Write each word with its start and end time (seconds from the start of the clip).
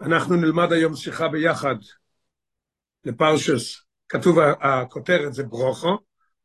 אנחנו 0.00 0.36
נלמד 0.36 0.72
היום 0.72 0.96
שיחה 0.96 1.28
ביחד 1.28 1.74
לפרשס, 3.04 3.82
כתוב 4.08 4.38
הכותרת 4.60 5.34
זה 5.34 5.42
ברוכו, 5.42 5.98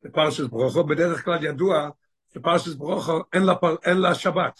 לפרשס 0.04 0.46
ברוכו, 0.46 0.84
בדרך 0.84 1.26
כלל 1.26 1.44
ידוע 1.44 1.90
שפרשס 2.34 2.74
ברוכו 2.74 3.22
אין 3.34 3.44
לה, 3.44 3.54
אין 3.86 3.98
לה 3.98 4.16
שבת. 4.16 4.60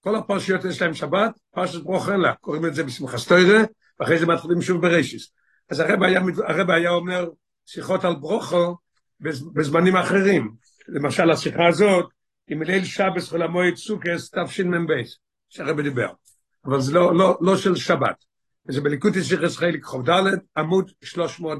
כל 0.00 0.16
הפרשיות 0.16 0.64
יש 0.64 0.82
להם 0.82 0.94
שבת, 0.94 1.30
פרשס 1.50 1.76
ברוכו 1.76 2.12
אין 2.12 2.20
לה, 2.20 2.34
קוראים 2.34 2.66
את 2.66 2.74
זה 2.74 2.84
בשמחה 2.84 3.18
סטוירה, 3.18 3.58
ואחרי 4.00 4.18
זה 4.18 4.26
מתחילים 4.26 4.62
שוב 4.62 4.82
ברישיס. 4.82 5.32
אז 5.70 5.80
הרב 5.80 6.02
היה, 6.02 6.20
הרב 6.48 6.70
היה 6.70 6.90
אומר 6.90 7.28
שיחות 7.66 8.04
על 8.04 8.16
ברוכו 8.16 8.76
בזמנים 9.54 9.96
אחרים. 9.96 10.54
למשל 10.88 11.30
השיחה 11.30 11.66
הזאת, 11.68 12.06
עם 12.48 12.62
ליל 12.62 12.84
שבס 12.84 13.32
ולמועד 13.32 13.74
סוכס 13.74 14.30
תשמ"ב, 14.30 14.92
שהרב 15.48 15.80
דיבר. 15.80 16.08
אבל 16.66 16.80
זה 16.80 16.92
לא, 16.92 17.14
לא, 17.14 17.38
לא 17.40 17.56
של 17.56 17.76
שבת. 17.76 18.24
זה 18.68 18.80
בליקוטי 18.80 19.22
שיחס 19.22 19.56
חלק 19.56 19.84
חוב 19.84 20.10
ד', 20.10 20.22
עמוד 20.56 20.90
300 21.02 21.58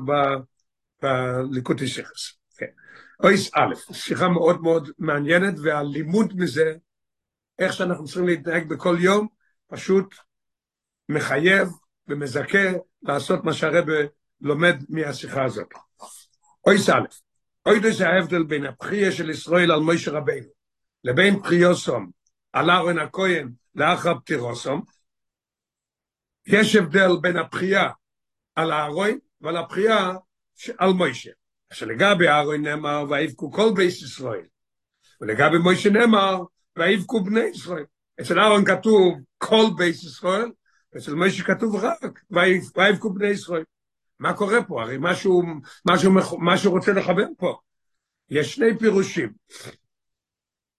בליקוטי 1.02 1.86
שיחס. 1.86 2.32
כן. 2.56 2.66
אויס 3.22 3.50
א', 3.54 3.92
שיחה 3.92 4.28
מאוד 4.28 4.62
מאוד 4.62 4.90
מעניינת, 4.98 5.54
והלימוד 5.62 6.32
מזה, 6.36 6.74
איך 7.58 7.72
שאנחנו 7.72 8.04
צריכים 8.04 8.26
להתנהג 8.26 8.68
בכל 8.68 8.96
יום, 9.00 9.28
פשוט 9.68 10.14
מחייב 11.08 11.68
ומזכה 12.08 12.68
לעשות 13.02 13.44
מה 13.44 13.52
שהרבא 13.52 13.92
לומד 14.40 14.76
מהשיחה 14.88 15.44
הזאת. 15.44 15.68
אויס 16.66 16.88
א', 16.88 17.06
אוי 17.66 17.92
זה 17.92 18.08
ההבדל 18.08 18.42
בין 18.42 18.66
הבחייה 18.66 19.12
של 19.12 19.30
ישראל 19.30 19.70
על 19.70 19.80
מוישה 19.80 20.10
רבינו, 20.10 20.46
לבין 21.04 21.40
בחיוסום 21.40 22.10
על 22.52 22.70
ארון 22.70 22.98
הכהן 22.98 23.52
לאחר 23.74 24.18
פטירוסום, 24.18 24.82
יש 26.46 26.76
הבדל 26.76 27.10
בין 27.20 27.36
הבחייה 27.36 27.90
על 28.54 28.72
הארון 28.72 29.18
ועל 29.40 29.56
הבחייה 29.56 30.12
על 30.78 30.90
מוישה. 30.90 31.30
שלגבי 31.72 32.28
הארון 32.28 32.62
נאמר, 32.62 33.04
ויבכו 33.10 33.52
כל 33.52 33.72
בייס 33.76 34.02
ישראל. 34.02 34.46
ולגבי 35.20 35.58
מוישה 35.58 35.90
נאמר, 35.90 36.42
ויבכו 36.78 37.24
בני 37.24 37.44
ישראל. 37.44 37.84
אצל 38.20 38.40
אהרון 38.40 38.64
כתוב 38.64 39.18
כל 39.38 39.64
בייס 39.76 40.04
ישראל, 40.04 40.50
ואצל 40.92 41.14
מוישה 41.14 41.44
כתוב 41.44 41.76
רק, 41.76 42.20
ויבכו 42.76 43.14
בני 43.14 43.28
ישראל. 43.28 43.64
מה 44.18 44.32
קורה 44.32 44.64
פה? 44.64 44.82
הרי 44.82 44.96
משהו, 45.00 45.42
משהו, 45.88 46.12
משהו 46.40 46.72
רוצה 46.72 46.92
לכוון 46.92 47.32
פה. 47.38 47.58
יש 48.30 48.54
שני 48.54 48.78
פירושים. 48.78 49.32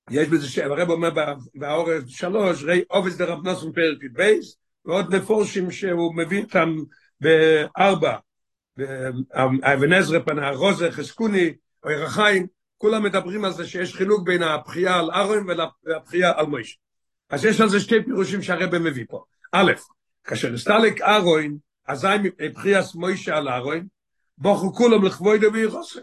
יש 0.09 0.27
בזה 0.27 0.49
שהרב 0.49 0.89
אומר 0.89 1.09
באורף 1.55 2.07
שלוש, 2.07 2.63
ראי 2.63 2.83
אובס 2.89 3.17
דרב 3.17 3.47
נוסון 3.47 3.71
פרק 3.73 3.97
בייס, 4.13 4.57
ועוד 4.87 5.15
מפורשים 5.15 5.71
שהוא 5.71 6.15
מביא 6.15 6.43
אותם 6.43 6.75
בארבע, 7.21 8.17
אבן 9.63 9.93
עזרא 9.93 10.19
פנה, 10.19 10.49
רוזה, 10.49 10.91
חזקוני, 10.91 11.53
ירחיים, 11.89 12.47
כולם 12.77 13.03
מדברים 13.03 13.45
על 13.45 13.53
זה 13.53 13.67
שיש 13.67 13.95
חילוק 13.95 14.25
בין 14.25 14.43
הבחייה 14.43 14.99
על 14.99 15.11
ארון 15.11 15.47
והבחייה 15.85 16.31
על 16.35 16.45
מויש. 16.45 16.79
אז 17.29 17.45
יש 17.45 17.61
על 17.61 17.69
זה 17.69 17.79
שתי 17.79 18.03
פירושים 18.05 18.41
שהרבא 18.41 18.79
מביא 18.79 19.05
פה. 19.09 19.23
א', 19.51 19.71
כאשר 20.23 20.49
נסתלק 20.49 21.01
ארון, 21.01 21.57
אזי 21.87 22.07
מבחייס 22.23 22.95
מוישה 22.95 23.37
על 23.37 23.49
ארון, 23.49 23.87
בוכו 24.37 24.73
כולם 24.73 25.05
לכבוי 25.05 25.37
דבי 25.37 25.65
רוסה. 25.65 25.99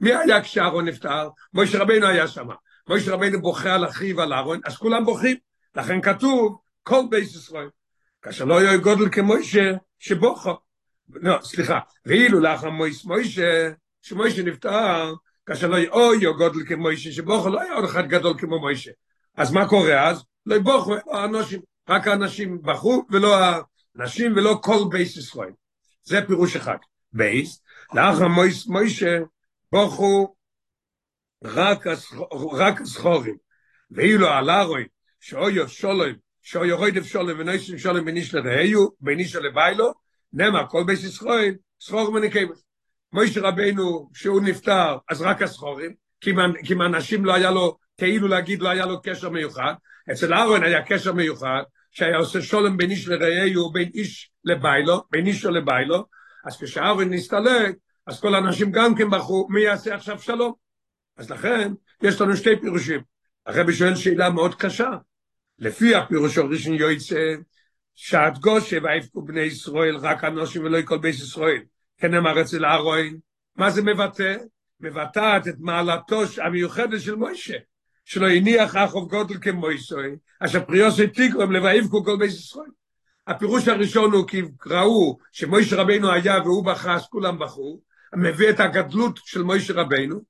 מי 0.00 0.14
היה 0.14 0.42
כשארון 0.42 0.88
נפטר? 0.88 1.28
מוישה 1.54 1.78
רבינו 1.78 2.06
היה 2.06 2.28
שם. 2.28 2.48
מוישה 2.88 3.12
רבינו 3.12 3.42
בוכה 3.42 3.74
על 3.74 3.84
אחיו 3.84 4.20
על 4.20 4.32
ארון, 4.32 4.60
אז 4.64 4.76
כולם 4.76 5.04
בוכים. 5.04 5.36
לכן 5.76 6.00
כתוב, 6.00 6.58
כל 6.82 7.02
בייס 7.10 7.34
ישראל. 7.34 7.68
כאשר 8.24 8.44
לא 8.44 8.62
יהיה 8.62 8.76
גודל 8.76 9.08
כמוישה 9.12 9.72
שבוכו. 9.98 10.56
לא, 11.08 11.38
סליחה, 11.42 11.78
ואילו 12.06 12.40
לאחר 12.40 12.70
מויס 12.70 13.04
מוישה, 13.04 13.70
שמוישה 14.02 14.42
נפטר, 14.42 15.14
כאשר 15.46 15.68
לא 15.68 15.76
יהיה 15.76 16.32
גודל 16.32 16.66
כמוישה 16.68 17.12
שבוכו, 17.12 17.48
לא 17.48 17.60
היה 17.60 17.74
עוד 17.74 17.84
אחד 17.84 18.08
גדול 18.08 18.34
כמו 18.38 18.60
מוישה. 18.60 18.90
אז 19.36 19.52
מה 19.52 19.68
קורה 19.68 20.08
אז? 20.08 20.24
לא 20.46 20.54
יבוכו, 20.54 20.94
האנשים, 21.12 21.60
רק 21.88 22.06
האנשים 22.06 22.62
בכו, 22.62 23.06
ולא 23.10 23.36
הנשים, 23.94 24.32
ולא 24.36 24.58
כל 24.62 24.78
בייס 24.90 25.16
ישראל. 25.16 25.52
זה 26.02 26.26
פירוש 26.26 26.56
אחד. 26.56 26.76
בייס, 27.12 27.62
לאחר 27.94 28.28
מויס 28.28 28.66
מוישה, 28.66 29.18
בוכו 29.72 30.34
רק 32.52 32.80
הסחורים. 32.80 33.36
ואילו 33.90 34.28
על 34.28 34.50
הרוי, 34.50 34.84
שאויו 35.20 35.68
שולוים, 35.68 36.23
שו 36.44 36.64
יורד 36.64 36.96
אפשולם 36.96 37.40
ונויסים 37.40 37.78
שולם 37.78 38.04
בניש 38.04 38.34
לרעיו, 38.34 38.86
בניש 39.00 39.36
לביילו, 39.36 39.92
נמה, 40.32 40.66
כל 40.66 40.84
בייס 40.86 41.04
ישראל, 41.04 41.54
סחור 41.80 42.12
מנקייבס. 42.12 42.64
מויש 43.12 43.36
רבנו, 43.36 44.10
שהוא 44.14 44.40
נפטר, 44.40 44.96
אז 45.10 45.22
רק 45.22 45.42
הסחורים, 45.42 45.94
כי 46.64 46.74
מהאנשים 46.74 47.24
לא 47.24 47.34
היה 47.34 47.50
לו, 47.50 47.76
כאילו 47.98 48.28
להגיד, 48.28 48.62
לא 48.62 48.68
היה 48.68 48.86
לו 48.86 49.02
קשר 49.02 49.30
מיוחד, 49.30 49.74
אצל 50.12 50.34
אהרון 50.34 50.62
היה 50.62 50.82
קשר 50.82 51.12
מיוחד, 51.12 51.62
שהיה 51.90 52.16
עושה 52.16 52.42
שולם 52.42 52.76
בין 52.76 52.90
איש 52.90 53.08
לרעיו, 53.08 53.70
בין 53.72 53.90
איש 53.94 54.30
לביילו, 54.44 55.02
בין 55.10 55.26
אישו 55.26 55.50
לביילו, 55.50 56.04
אז 56.46 56.62
כשאהרון 56.62 57.10
נסתלק, 57.10 57.74
אז 58.06 58.20
כל 58.20 58.34
האנשים 58.34 58.72
גם 58.72 58.94
כן 58.94 59.10
בחרו, 59.10 59.46
מי 59.50 59.60
יעשה 59.60 59.94
עכשיו 59.94 60.18
שלום? 60.18 60.52
אז 61.16 61.30
לכן, 61.30 61.72
יש 62.02 62.20
לנו 62.20 62.36
שתי 62.36 62.60
פירושים. 62.60 63.00
הרבי 63.46 63.72
שואל 63.72 63.94
שאלה 63.94 64.30
מאוד 64.30 64.54
קשה, 64.54 64.90
לפי 65.58 65.94
הפירוש 65.94 66.38
הראשון 66.38 66.74
יועצה, 66.74 67.34
שעת 67.94 68.38
גושה 68.38 68.78
ויפקו 68.82 69.22
בני 69.22 69.40
ישראל, 69.40 69.96
רק 69.96 70.24
אנושים 70.24 70.64
ולא 70.64 70.82
כל 70.82 70.98
בית 70.98 71.14
ישראל. 71.14 71.62
כן 71.98 72.14
אמר 72.14 72.40
אצל 72.40 72.64
אהרון, 72.64 73.18
מה 73.56 73.70
זה 73.70 73.82
מבטא? 73.82 74.36
מבטאת 74.80 75.48
את 75.48 75.54
מעלתו 75.58 76.22
המיוחדת 76.42 77.00
של 77.00 77.14
מוישה, 77.14 77.56
שלא 78.04 78.28
הניח 78.28 78.76
אחוב 78.76 79.10
גודל 79.10 79.38
כמוישה, 79.40 79.96
אשר 80.40 80.64
פריוסי 80.64 81.06
תיקרם 81.06 81.52
לוויפקו 81.52 82.04
כל 82.04 82.16
בית 82.18 82.30
ישראל. 82.30 82.70
הפירוש 83.26 83.68
הראשון 83.68 84.12
הוא 84.12 84.28
כי 84.28 84.42
ראו 84.66 85.18
שמוישה 85.32 85.76
רבינו 85.76 86.12
היה 86.12 86.38
והוא 86.44 86.64
בכה, 86.64 86.94
אז 86.94 87.06
כולם 87.06 87.38
בכו, 87.38 87.80
מביא 88.16 88.50
את 88.50 88.60
הגדלות 88.60 89.20
של 89.24 89.42
מוישה 89.42 89.72
רבינו, 89.72 90.20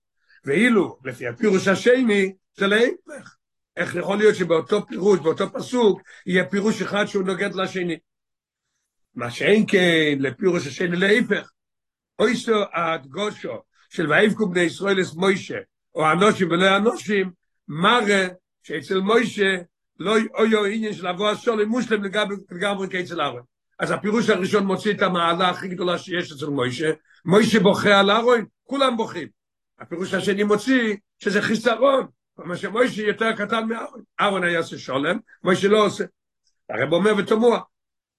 ואילו, 0.44 0.98
לפי 1.04 1.26
הפירוש 1.26 1.68
השני, 1.68 2.32
זה 2.56 2.66
להפך. 2.66 3.36
איך 3.76 3.94
יכול 3.94 4.18
להיות 4.18 4.34
שבאותו 4.34 4.86
פירוש, 4.86 5.20
באותו 5.20 5.52
פסוק, 5.52 6.00
יהיה 6.26 6.44
פירוש 6.44 6.82
אחד 6.82 7.04
שהוא 7.06 7.24
נוגד 7.24 7.54
לשני? 7.54 7.98
מה 9.14 9.30
שאין 9.30 9.64
כן 9.68 10.16
לפירוש 10.18 10.66
השני 10.66 10.96
להפך. 10.96 11.50
אויסו 12.18 12.62
הדגושו 12.72 13.62
של 13.90 14.10
ויבקו 14.10 14.48
בני 14.48 14.60
ישראל 14.60 15.00
אס 15.00 15.14
מוישה, 15.14 15.58
או 15.94 16.12
אנושים 16.12 16.50
ולא 16.50 16.76
אנושים, 16.76 17.30
מראה 17.68 18.28
שאצל 18.62 19.00
מוישה 19.00 19.56
לא 19.98 20.16
יהיו 20.18 20.64
עניין 20.64 20.92
של 20.92 21.06
אבו 21.06 21.30
הסול 21.30 21.64
מושלם 21.64 22.04
לגמרי 22.50 22.88
כאצל 22.90 23.20
ארון. 23.20 23.42
אז 23.78 23.90
הפירוש 23.90 24.30
הראשון 24.30 24.66
מוציא 24.66 24.92
את 24.92 25.02
המעלה 25.02 25.48
הכי 25.48 25.68
גדולה 25.68 25.98
שיש 25.98 26.32
אצל 26.32 26.46
מוישה, 26.46 26.90
מוישה 27.24 27.60
בוכה 27.60 28.00
על 28.00 28.10
ארון, 28.10 28.44
כולם 28.64 28.96
בוכים. 28.96 29.28
הפירוש 29.80 30.14
השני 30.14 30.42
מוציא 30.42 30.96
שזה 31.18 31.42
חיסרון, 31.42 32.06
מה 32.38 32.56
שמוישה 32.56 33.02
יותר 33.02 33.32
קטן 33.32 33.68
מאהרון. 33.68 34.02
אהרון 34.20 34.44
היה 34.44 34.58
עושה 34.58 34.78
שולם, 34.78 35.18
מוישה 35.44 35.68
לא 35.68 35.86
עושה. 35.86 36.04
הרב 36.70 36.92
אומר 36.92 37.12
ותמוה, 37.18 37.60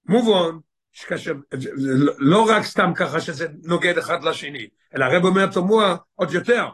מובן, 0.06 0.58
שכאשר, 0.92 1.34
לא 2.18 2.46
רק 2.50 2.64
סתם 2.64 2.92
ככה 2.96 3.22
שזה 3.22 3.48
נוגד 3.64 3.98
אחד 3.98 4.24
לשני, 4.24 4.68
אלא 4.96 5.06
הרב 5.06 5.26
אומר 5.26 5.46
תמוה 5.46 5.96
עוד 6.16 6.34
יותר, 6.34 6.68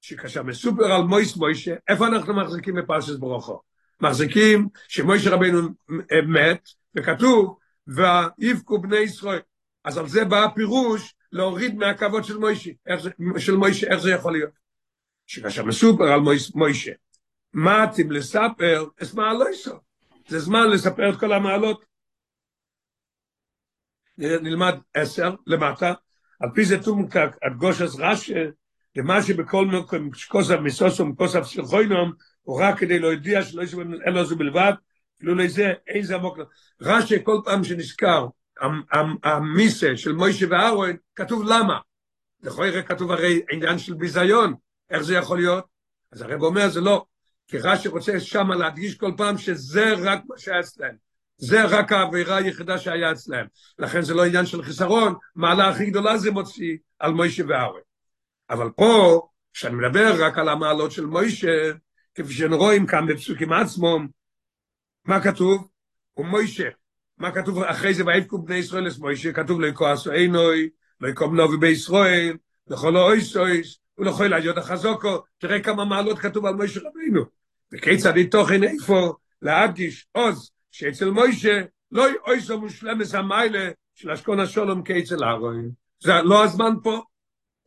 שכאשר 0.00 0.42
מסופר 0.42 0.92
על 0.92 1.02
מויס 1.02 1.36
מוישה, 1.36 1.74
איפה 1.88 2.06
אנחנו 2.06 2.34
מחזיקים 2.34 2.74
בפרשת 2.74 3.18
ברוכו? 3.18 3.60
מחזיקים 4.00 4.68
שמוישה 4.88 5.30
רבינו 5.30 5.68
מת, 6.26 6.68
וכתוב, 6.96 7.58
ויבכו 7.86 8.78
בני 8.78 8.96
ישראל. 8.96 9.40
אז 9.84 9.98
על 9.98 10.08
זה 10.08 10.24
בא 10.24 10.44
הפירוש 10.44 11.14
להוריד 11.32 11.74
מהכבוד 11.76 12.24
של 12.24 12.38
מוישה, 12.38 12.70
של 13.38 13.56
מוישה, 13.56 13.86
איך 13.86 14.00
זה 14.00 14.10
יכול 14.10 14.32
להיות? 14.32 14.63
שכאשר 15.26 15.64
מסופר 15.64 16.04
על 16.04 16.20
מוישה, 16.54 16.92
מה 17.52 17.84
אתם 17.84 18.10
לספר, 18.10 18.84
אז 19.00 19.14
מה 19.14 19.34
לא 19.34 19.50
יסו? 19.50 19.74
זה 20.28 20.38
זמן 20.38 20.70
לספר 20.70 21.10
את 21.10 21.20
כל 21.20 21.32
המעלות. 21.32 21.84
נלמד 24.18 24.74
עשר 24.94 25.34
למטה, 25.46 25.92
על 26.40 26.50
פי 26.54 26.64
זה 26.64 26.82
תומקק, 26.82 27.36
עד 27.42 27.52
גושס 27.56 27.96
רשא, 27.98 28.44
למה 28.96 29.22
שבכל 29.22 29.66
מקום 29.66 30.14
שכוסף 30.14 30.56
מסוסום, 30.62 31.14
כוסף 31.14 31.46
של 31.46 31.64
חוינום, 31.64 32.12
הוא 32.42 32.62
רק 32.62 32.78
כדי 32.78 32.98
להודיע 32.98 33.42
שלא 33.42 33.62
יש 33.62 33.74
אלו 34.06 34.26
זה 34.26 34.34
בלבד, 34.34 34.72
כאילו 35.16 35.34
לזה 35.34 35.72
אין 35.86 36.02
זה 36.02 36.14
עמוק. 36.14 36.38
רשא 36.80 37.16
כל 37.22 37.40
פעם 37.44 37.64
שנזכר, 37.64 38.26
המיסה 39.22 39.96
של 39.96 40.12
מוישה 40.12 40.46
ואהרון, 40.50 40.96
כתוב 41.16 41.42
למה. 41.44 41.78
לכאורה 42.42 42.82
כתוב 42.82 43.10
הרי 43.10 43.42
עניין 43.50 43.78
של 43.78 43.94
ביזיון, 43.94 44.54
איך 44.94 45.02
זה 45.02 45.14
יכול 45.14 45.38
להיות? 45.38 45.64
אז 46.12 46.22
הרב 46.22 46.42
אומר, 46.42 46.68
זה 46.68 46.80
לא. 46.80 47.04
כי 47.48 47.58
רש"י 47.58 47.88
רוצה 47.88 48.20
שם 48.20 48.52
להדגיש 48.52 48.94
כל 48.94 49.12
פעם 49.16 49.38
שזה 49.38 49.94
רק 49.98 50.20
מה 50.28 50.38
שהיה 50.38 50.60
אצלם. 50.60 50.94
זה 51.36 51.64
רק 51.64 51.92
העבירה 51.92 52.36
היחידה 52.36 52.78
שהיה 52.78 53.12
אצלם. 53.12 53.46
לכן 53.78 54.02
זה 54.02 54.14
לא 54.14 54.24
עניין 54.24 54.46
של 54.46 54.62
חיסרון, 54.62 55.14
מעלה 55.34 55.68
הכי 55.68 55.86
גדולה 55.86 56.18
זה 56.18 56.30
מוציא 56.30 56.76
על 56.98 57.12
מוישה 57.12 57.42
וארון. 57.48 57.80
אבל 58.50 58.70
פה, 58.76 59.22
כשאני 59.52 59.74
מדבר 59.74 60.24
רק 60.24 60.38
על 60.38 60.48
המעלות 60.48 60.92
של 60.92 61.06
מוישה, 61.06 61.72
כפי 62.14 62.32
שרואים 62.32 62.86
כאן 62.86 63.06
בפסוקים 63.06 63.52
עצמם, 63.52 64.06
מה 65.04 65.20
כתוב? 65.20 65.68
הוא 66.12 66.26
מוישה. 66.26 66.68
מה 67.18 67.32
כתוב 67.32 67.62
אחרי 67.62 67.94
זה, 67.94 68.06
ויבכו 68.06 68.38
בני 68.38 68.56
ישראל 68.56 68.88
את 68.88 68.98
מוישה, 68.98 69.32
כתוב 69.32 69.60
לא 69.60 69.66
יכועסו 69.66 70.10
עינוי, 70.10 70.68
לא 71.00 71.08
יקום 71.08 71.36
נובי 71.36 71.56
בישראל, 71.56 72.36
לכל 72.68 72.96
האויסויס, 73.98 74.20
ולכל 74.20 74.32
היוד 74.32 74.58
החזוקו, 74.58 75.22
תראה 75.38 75.60
כמה 75.60 75.84
מעלות 75.84 76.18
כתוב 76.18 76.46
על 76.46 76.54
מוישה 76.54 76.80
רבינו. 76.80 77.24
וכיצד 77.72 78.12
תוכן 78.30 78.62
איפה 78.62 79.14
להדגיש 79.42 80.06
עוז, 80.12 80.50
שאצל 80.70 81.10
מוישה 81.10 81.62
לא 81.92 82.06
אויסו 82.26 82.60
מושלמס 82.60 83.14
המיילה 83.14 83.70
של 83.94 84.10
אשכון 84.10 84.40
השולום 84.40 84.82
כאצל 84.82 85.24
אהרון. 85.24 85.70
זה 86.00 86.12
לא 86.22 86.44
הזמן 86.44 86.74
פה. 86.82 87.02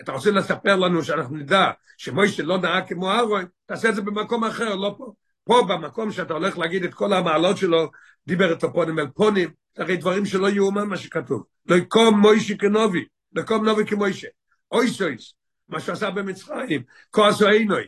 אתה 0.01 0.11
רוצה 0.11 0.31
לספר 0.31 0.75
לנו 0.75 1.03
שאנחנו 1.03 1.35
נדע 1.35 1.71
שמוישה 1.97 2.43
לא 2.43 2.57
נהג 2.57 2.87
כמו 2.87 3.11
אהרון, 3.11 3.45
תעשה 3.65 3.89
את 3.89 3.95
זה 3.95 4.01
במקום 4.01 4.43
אחר, 4.43 4.75
לא 4.75 4.95
פה. 4.97 5.13
פה 5.43 5.65
במקום 5.69 6.11
שאתה 6.11 6.33
הולך 6.33 6.57
להגיד 6.57 6.83
את 6.83 6.93
כל 6.93 7.13
המעלות 7.13 7.57
שלו, 7.57 7.91
דיבר 8.27 8.53
את 8.53 8.63
הפונים 8.63 8.99
אל 8.99 9.07
פונים, 9.07 9.49
הרי 9.77 9.97
דברים 9.97 10.25
שלא 10.25 10.49
יאומן 10.49 10.83
מה 10.83 10.97
שכתוב. 10.97 11.43
לא 11.65 11.75
יקום 11.75 12.19
מוישה 12.19 12.57
כנובי, 12.57 13.05
לא 13.33 13.41
יקום 13.41 13.65
נובי 13.65 13.85
כמוישה. 13.85 14.27
אויסויס, 14.71 15.33
מה 15.69 15.79
שעשה 15.79 16.09
במצרים, 16.09 16.83
כועסו 17.09 17.47
עינוי, 17.47 17.83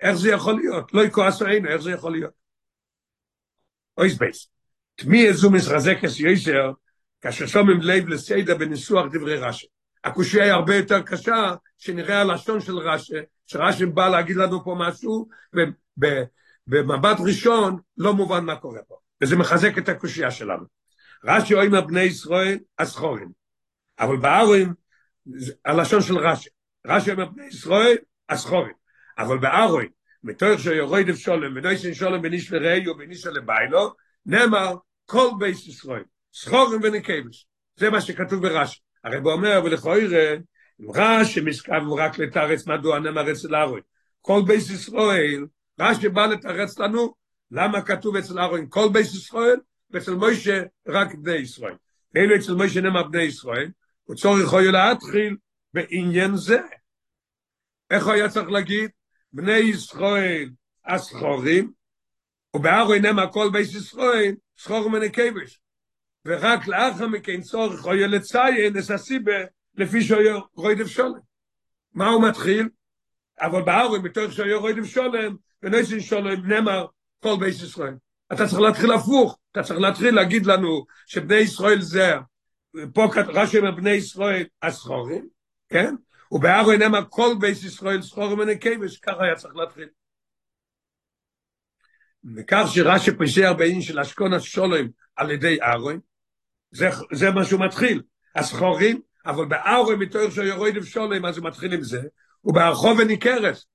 איך 0.00 0.14
זה 0.14 0.30
יכול 0.30 0.54
להיות? 0.54 0.94
לא 0.94 1.04
יכועסו 1.04 1.46
עינוי, 1.46 1.72
איך 1.72 1.82
זה 1.82 1.90
יכול 1.90 2.12
להיות? 2.12 2.32
אויס 3.98 4.18
בייס. 4.18 4.48
תמי 4.94 5.26
איזו 5.26 5.50
מסחזקס 5.50 6.20
יויסר, 6.20 6.72
כאשר 7.20 7.46
שומעים 7.46 7.80
לב 7.80 8.08
לסיידה 8.08 8.54
בניסוח 8.54 9.06
דברי 9.12 9.36
רש"י. 9.36 9.66
הקושי 10.04 10.42
היה 10.42 10.54
הרבה 10.54 10.76
יותר 10.76 11.02
קשה, 11.02 11.54
שנראה 11.78 12.20
הלשון 12.20 12.60
של 12.60 12.78
רש"י, 12.78 13.14
שרש"י 13.46 13.86
בא 13.86 14.08
להגיד 14.08 14.36
לנו 14.36 14.64
פה 14.64 14.76
משהו, 14.78 15.28
ובמבט 16.68 17.16
ראשון 17.26 17.78
לא 17.96 18.14
מובן 18.14 18.44
מה 18.44 18.56
קורה 18.56 18.80
פה. 18.88 18.96
וזה 19.22 19.36
מחזק 19.36 19.78
את 19.78 19.88
הקושייה 19.88 20.30
שלנו. 20.30 20.64
רש"י 21.24 21.54
אומר 21.54 21.80
בני 21.80 22.00
ישראל 22.00 22.58
הסחורים. 22.78 23.28
אבל 24.00 24.16
בארוין, 24.16 24.72
הלשון 25.64 26.02
של 26.02 26.18
רש"י. 26.18 26.48
רש"י 26.86 27.12
אומר 27.12 27.24
בני 27.24 27.46
ישראל 27.46 27.96
הסחורים. 28.28 28.72
אבל 29.18 29.38
בארוין, 29.38 29.88
מתוך 30.24 30.60
שיורד 30.60 31.14
שולם 31.14 31.56
ונויסן 31.56 31.94
שולם 31.94 32.22
בניש 32.22 32.52
לראי 32.52 32.88
ובניש 32.88 33.26
לביילו, 33.26 33.94
נאמר 34.26 34.74
כל 35.06 35.28
בייס 35.38 35.66
ישראל, 35.66 36.02
סחורים 36.34 36.80
ונקבש. 36.82 37.46
זה 37.76 37.90
מה 37.90 38.00
שכתוב 38.00 38.42
ברש"י. 38.42 38.80
הרי 39.04 39.16
הוא 39.16 39.32
אומר, 39.32 39.60
אם 40.80 40.90
רש"י 40.94 41.40
מסכב 41.40 41.82
רק 41.98 42.18
לתרץ 42.18 42.66
מדוע 42.66 42.98
נאמר 42.98 43.32
אצל 43.32 43.54
ארוין. 43.54 43.82
כל 44.20 44.42
בייס 44.46 44.70
ישראל, 44.70 45.46
רש"י 45.80 46.08
בא 46.08 46.26
לתרץ 46.26 46.78
לנו, 46.78 47.14
למה 47.50 47.82
כתוב 47.82 48.16
אצל 48.16 48.38
ארוין 48.38 48.66
כל 48.68 48.88
בייס 48.92 49.14
ישראל, 49.14 49.56
ואצל 49.90 50.14
מוישה 50.14 50.62
רק 50.88 51.14
בני 51.14 51.36
ישראל. 51.36 51.74
ואילו 52.14 52.36
אצל 52.36 52.54
מוישה 52.54 52.80
נאמר 52.80 53.02
בני 53.02 53.22
ישראל, 53.22 53.70
הוא 54.04 54.16
צורך 54.16 54.42
יכול 54.42 54.62
להתחיל 54.62 55.36
בעניין 55.74 56.36
זה. 56.36 56.58
איך 57.90 58.04
הוא 58.04 58.12
היה 58.12 58.28
צריך 58.28 58.48
להגיד? 58.48 58.90
בני 59.32 59.52
ישראל 59.52 60.50
הסחורים, 60.86 61.72
ובארוי 62.56 63.00
נאמר 63.00 63.32
כל 63.32 63.50
בייס 63.52 63.74
ישראל, 63.74 64.34
סחור 64.58 64.90
מנקבש. 64.90 65.60
ורק 66.24 66.66
לאחר 66.66 67.08
מכן 67.08 67.40
צורך 67.40 67.84
הוא 67.84 67.92
לציין 67.94 68.78
את 68.78 68.90
הסיבה 68.90 69.32
לפי 69.74 70.02
שהוא 70.02 70.18
רוידף 70.54 70.86
שולם. 70.86 71.18
מה 71.94 72.08
הוא 72.08 72.28
מתחיל? 72.28 72.68
אבל 73.40 73.62
בארוי 73.62 73.98
מתוך 73.98 74.32
שהוא 74.32 74.60
רוידף 74.60 74.84
שולם, 74.84 75.36
ונויסין 75.62 76.00
שולם 76.00 76.46
נאמר 76.46 76.86
כל 77.22 77.36
בייס 77.40 77.62
ישראל. 77.62 77.94
אתה 78.32 78.46
צריך 78.46 78.60
להתחיל 78.60 78.92
הפוך, 78.92 79.38
אתה 79.52 79.62
צריך 79.62 79.80
להתחיל 79.80 80.14
להגיד 80.14 80.46
לנו 80.46 80.84
שבני 81.06 81.36
ישראל 81.36 81.80
זה, 81.80 82.12
פה 82.94 83.06
רש"י 83.26 83.58
אומר 83.58 83.70
בני 83.70 83.90
ישראל 83.90 84.44
הסחורים, 84.62 85.33
כן? 85.74 85.94
ובארוי 86.30 86.76
נאמר 86.76 87.00
כל 87.08 87.34
בייס 87.40 87.64
ישראל 87.64 88.02
סחורים 88.02 88.38
ונקבש, 88.38 88.98
ככה 88.98 89.24
היה 89.24 89.36
צריך 89.36 89.56
להתחיל. 89.56 89.88
וכך 92.36 92.64
שרש"י 92.74 93.16
פישר 93.18 93.54
בעין 93.54 93.82
של 93.82 94.00
אשכון 94.00 94.32
השולם 94.32 94.88
על 95.16 95.30
ידי 95.30 95.62
ארוי, 95.62 95.96
זה, 96.70 96.88
זה 97.12 97.30
מה 97.30 97.44
שהוא 97.44 97.60
מתחיל, 97.60 98.02
הסחורים, 98.34 99.00
אבל 99.26 99.44
בארוי 99.44 99.96
מתואר 99.96 100.30
שיורוי 100.30 100.82
שולם, 100.82 101.26
אז 101.26 101.38
הוא 101.38 101.46
מתחיל 101.46 101.72
עם 101.72 101.82
זה, 101.82 102.02
ובארחוב 102.44 102.98
וניכרס, 102.98 103.66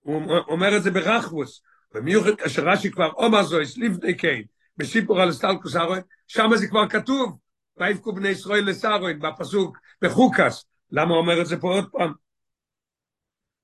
הוא 0.00 0.22
אומר 0.48 0.76
את 0.76 0.82
זה 0.82 0.90
ברחבוס, 0.90 1.62
במיוחד 1.94 2.34
כאשר 2.38 2.62
רש"י 2.68 2.90
כבר 2.90 3.10
אומר 3.12 3.42
זויס, 3.42 3.78
לפני 3.78 4.18
כן, 4.18 4.40
בסיפור 4.76 5.20
על 5.20 5.32
סטלקוס 5.32 5.76
ארוי, 5.76 5.98
שם 6.26 6.50
זה 6.54 6.68
כבר 6.68 6.88
כתוב, 6.88 7.38
ויבכו 7.76 8.12
בני 8.12 8.28
ישראל 8.28 8.64
לסארוין, 8.64 9.18
בפסוק, 9.18 9.78
בחוקס, 10.02 10.69
למה 10.92 11.14
אומר 11.14 11.40
את 11.40 11.46
זה 11.46 11.56
פה 11.56 11.74
עוד 11.74 11.90
פעם? 11.90 12.12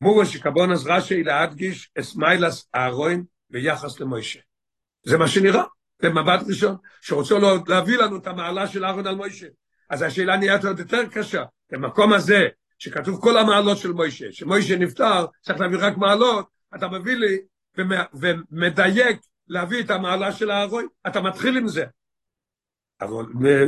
מורה 0.01 0.27
שקבונס 0.27 0.87
רש"י 0.87 1.23
להדגיש 1.23 1.91
אסמיילס 1.99 2.69
אהרון 2.75 3.25
ביחס 3.51 4.01
למוישה. 4.01 4.41
זה 5.03 5.19
מה 5.19 5.29
שנראה, 5.29 5.63
במבט 6.03 6.41
ראשון, 6.49 6.77
שרוצה 7.01 7.35
להביא 7.69 7.99
לנו 7.99 8.17
את 8.17 8.27
המעלה 8.27 8.67
של 8.67 8.85
אהרון 8.85 9.07
על 9.07 9.15
מוישה. 9.15 9.47
אז 9.91 10.03
השאלה 10.03 10.37
נהיית 10.37 10.65
עוד 10.65 10.79
יותר 10.79 11.07
קשה, 11.13 11.45
במקום 11.73 12.13
הזה, 12.13 12.49
שכתוב 12.79 13.21
כל 13.21 13.39
המעלות 13.39 13.79
של 13.79 13.93
מוישה, 13.93 14.33
שמוישה 14.33 14.77
נפטר, 14.77 15.27
צריך 15.43 15.61
להביא 15.61 15.79
רק 15.81 15.97
מעלות, 15.97 16.49
אתה 16.75 16.89
מביא 16.89 17.17
לי 17.17 17.39
ומדייק 18.15 19.21
להביא 19.49 19.81
את 19.81 19.91
המעלה 19.91 20.33
של 20.33 20.51
אהרון, 20.51 20.87
אתה 21.07 21.21
מתחיל 21.21 21.57
עם 21.57 21.69
זה. 21.69 21.85
אבל 23.01 23.25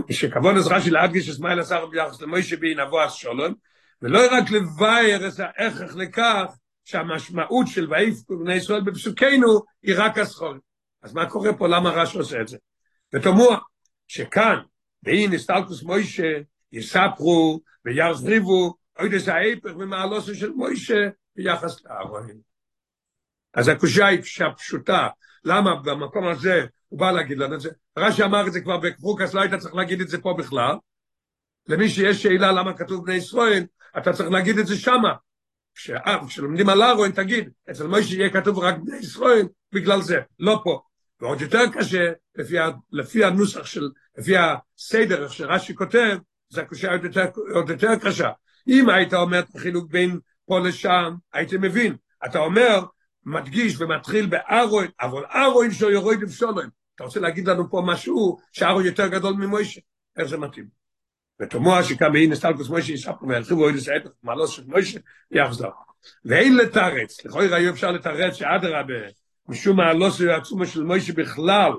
כשכבון 0.09 0.57
עזרה 0.57 0.81
של 0.81 0.93
להדגיש 0.93 1.29
אסמאעיל 1.29 1.61
עשר 1.61 1.87
ביחס 1.87 2.21
למוישה 2.21 2.57
בין 2.57 2.81
אבו 2.81 3.03
השולום, 3.03 3.55
ולא 4.03 4.21
רק 4.33 4.51
לבאר 4.51 5.29
את 5.29 5.41
ההכרח 5.41 5.95
לכך 5.97 6.45
שהמשמעות 6.85 7.67
של 7.67 7.93
ויפקו 7.93 8.39
בני 8.39 8.55
ישראל 8.55 8.81
בפסוקנו 8.81 9.61
היא 9.83 9.95
רק 9.99 10.19
הסחורים. 10.19 10.61
אז 11.03 11.15
מה 11.15 11.31
קורה 11.31 11.53
פה? 11.53 11.69
למה 11.69 11.91
רש 11.91 12.17
עושה 12.17 12.41
את 12.41 12.49
זה? 12.49 12.57
ותאמרו 13.15 13.57
שכאן, 14.09 14.59
והנה 15.03 15.39
סטלקוס 15.39 15.83
מוישה, 15.83 16.33
יספרו 16.73 17.61
וירחיבו, 17.85 18.75
עוד 18.99 19.13
איזה 19.13 19.35
ההיפך 19.35 19.71
ממעלוסו 19.77 20.35
של 20.35 20.51
מוישה 20.51 21.09
ביחס 21.37 21.85
לאהרון. 21.85 22.29
אז 23.55 23.69
הקושייה 23.69 24.07
היא 24.07 24.21
פשוטה, 24.57 25.09
למה 25.45 25.75
במקום 25.75 26.29
הזה 26.29 26.67
הוא 26.89 27.01
בא 27.01 27.11
להגיד 27.11 27.39
לנו 27.39 27.55
את 27.55 27.61
זה? 27.61 27.71
רש"י 27.99 28.25
אמר 28.25 28.47
את 28.47 28.53
זה 28.53 28.61
כבר 28.61 28.77
בקרוקס, 28.77 29.35
לא 29.35 29.41
היית 29.41 29.55
צריך 29.55 29.75
להגיד 29.75 30.01
את 30.01 30.09
זה 30.09 30.19
פה 30.19 30.35
בכלל. 30.39 30.77
למי 31.69 31.89
שיש 31.89 32.23
שאלה 32.23 32.53
למה 32.53 32.77
כתוב 32.77 33.05
בני 33.05 33.15
ישראל, 33.15 33.65
אתה 33.99 34.13
צריך 34.13 34.31
להגיד 34.31 34.59
את 34.59 34.67
זה 34.67 34.77
שמה. 34.77 35.15
כשלומדים 36.27 36.69
על 36.69 36.83
ארון, 36.83 37.11
תגיד, 37.11 37.51
אצל 37.71 37.87
מוישה 37.87 38.15
יהיה 38.15 38.31
כתוב 38.31 38.59
רק 38.59 38.75
בני 38.79 38.97
ישראל, 38.97 39.47
בגלל 39.73 40.03
זה, 40.03 40.21
לא 40.39 40.61
פה. 40.65 40.81
ועוד 41.21 41.41
יותר 41.41 41.63
קשה, 41.73 42.13
לפי, 42.37 42.57
לפי 42.93 43.25
הנוסח 43.25 43.67
של, 43.67 43.89
לפי 44.19 44.35
הסדר 44.37 45.25
איך 45.25 45.33
שרש"י 45.33 45.75
כותב, 45.75 46.19
זה 46.49 46.63
הקושה 46.63 46.93
עוד 46.93 47.01
עוד 47.55 47.71
יותר 47.71 47.97
קשה. 47.97 48.31
אם 48.69 48.91
היית 48.91 49.15
אומר 49.15 49.39
את 49.39 49.55
החילוק 49.55 49.91
בין 49.91 50.19
פה 50.47 50.59
לשם, 50.59 51.15
הייתי 51.33 51.57
מבין. 51.57 51.97
אתה 52.27 52.39
אומר, 52.39 52.85
מדגיש 53.25 53.81
ומתחיל 53.81 54.27
בארון, 54.27 54.87
אבל 55.01 55.25
ארון 55.35 55.71
שהוא 55.71 55.91
יורד. 55.91 56.19
אתה 56.99 57.05
רוצה 57.05 57.21
להגיד 57.21 57.49
לנו 57.49 57.71
פה 57.71 57.83
משהו? 57.87 58.39
שארון 58.53 58.85
יותר 58.85 59.09
גדול 59.09 59.35
ממוישה? 59.35 59.81
איך 60.17 60.29
זה 60.29 60.39
מתאים? 60.39 60.69
ותאמר 61.41 61.83
שכמה 61.83 62.19
הנה 62.19 62.35
סטלקוס 62.35 62.69
מוישה 62.69 62.93
יספר 62.93 63.27
וירחיבו 63.27 63.63
אוהד 63.63 63.75
לסעד 63.75 64.09
מעלות 64.23 64.49
של 64.49 64.65
מוישה? 64.67 64.99
יחזור. 65.31 65.71
ואין 66.25 66.57
לתרץ, 66.57 67.25
לכוי 67.25 67.49
ראיו 67.49 67.71
אפשר 67.71 67.93
לתרץ 67.93 68.35
שאדרבה, 68.35 68.95
משום 69.49 69.77
מעלות 69.77 70.13
העצומה 70.31 70.67
של 70.67 70.83
מוישה 70.83 71.13
בכלל, 71.13 71.73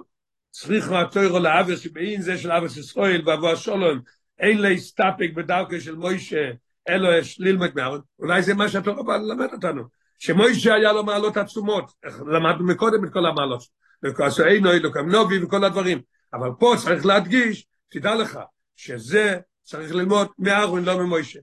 צריך 0.51 0.91
מהתוירו 0.91 1.39
לאבר 1.39 1.75
שבאין 1.75 2.21
זה 2.21 2.37
של 2.37 2.51
אבר 2.51 2.65
ישראל 2.65 3.21
ואבו 3.25 3.51
השולום, 3.51 3.99
אין 4.39 4.61
להסתפק 4.61 5.29
בדרכו 5.35 5.79
של 5.79 5.95
מוישה, 5.95 6.51
אלו 6.89 7.13
יש 7.13 7.39
ללמד 7.39 7.75
מהארון, 7.75 8.01
אולי 8.19 8.43
זה 8.43 8.53
מה 8.53 8.69
שהתורה 8.69 9.03
בא 9.03 9.17
ללמד 9.17 9.47
אותנו, 9.53 9.83
שמוישה 10.19 10.73
היה 10.73 10.93
לו 10.93 11.03
מעלות 11.03 11.37
עצומות, 11.37 11.91
למדנו 12.27 12.65
מקודם 12.65 13.05
את 13.05 13.13
כל 13.13 13.25
המעלות, 13.25 13.63
וכעשו 14.05 14.45
אינו, 14.45 14.71
אלוקם 14.71 15.09
נובי 15.09 15.43
וכל 15.43 15.63
הדברים, 15.63 16.01
אבל 16.33 16.49
פה 16.59 16.73
צריך 16.83 17.05
להדגיש, 17.05 17.67
תדע 17.89 18.15
לך, 18.15 18.39
שזה 18.75 19.37
צריך 19.63 19.95
ללמוד 19.95 20.27
מאהרון, 20.39 20.85
לא 20.85 20.97
ממוישה. 20.97 21.39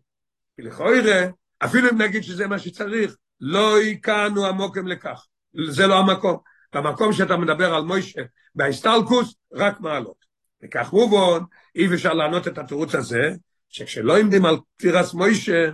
כי 0.57 0.63
לכאורה, 0.63 1.27
אפילו 1.59 1.91
אם 1.91 2.03
נגיד 2.03 2.23
שזה 2.23 2.47
מה 2.47 2.59
שצריך, 2.59 3.17
לא 3.41 3.83
יקענו 3.83 4.47
עמוקם 4.47 4.87
לכך. 4.87 5.27
זה 5.69 5.87
לא 5.87 5.99
המקום. 5.99 6.37
במקום 6.75 7.13
שאתה 7.13 7.37
מדבר 7.37 7.75
על 7.75 7.83
מוישה, 7.83 8.21
בהסטלקוס, 8.55 9.35
רק 9.53 9.81
מעלות. 9.81 10.27
וכך 10.65 10.93
מובן, 10.93 11.45
אי 11.75 11.95
אפשר 11.95 12.13
לענות 12.13 12.49
את 12.49 12.59
התירוץ 12.59 12.95
הזה, 12.95 13.31
שכשלא 13.69 14.19
עומדים 14.19 14.45
על 14.45 14.57
פטירס 14.77 15.15
מוישה, 15.15 15.71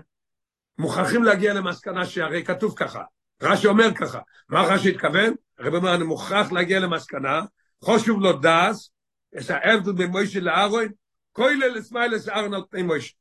מוכרחים 0.79 1.25
להגיע 1.25 1.55
למסקנה 1.55 2.07
שהרי 2.07 2.45
כתוב 2.45 2.75
ככה, 2.77 3.03
רש"י 3.43 3.67
אומר 3.67 3.95
ככה, 3.95 4.19
מה 4.49 4.63
רש"י 4.63 4.91
התכוון? 4.91 5.35
הרב 5.59 5.75
אומר, 5.75 5.95
אני 5.95 6.05
מוכרח 6.05 6.53
להגיע 6.53 6.81
למסקנה, 6.81 7.41
חשוב 7.85 8.21
לו 8.21 8.33
דס, 8.33 8.91
יש 9.33 9.51
ההבדל 9.51 9.93
בין 9.93 10.11
מוישה 10.11 10.41
לארון, 10.41 10.89
כולל 11.33 11.75
לסמיילס 11.75 12.29
ארון 12.29 12.55
על 12.55 12.63
פני 12.71 12.83
מוישה. 12.83 13.15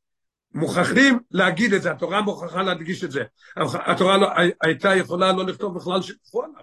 מוכרחים 0.54 1.18
להגיד 1.30 1.72
את 1.72 1.82
זה, 1.82 1.90
התורה 1.90 2.22
מוכרחה 2.22 2.62
להדגיש 2.62 3.04
את 3.04 3.10
זה. 3.10 3.22
התורה 3.56 4.16
לא, 4.16 4.28
הייתה 4.62 4.94
יכולה 4.94 5.32
לא 5.32 5.46
לכתוב 5.46 5.76
בכלל 5.76 6.02
שכחו 6.02 6.42
עליו. 6.42 6.62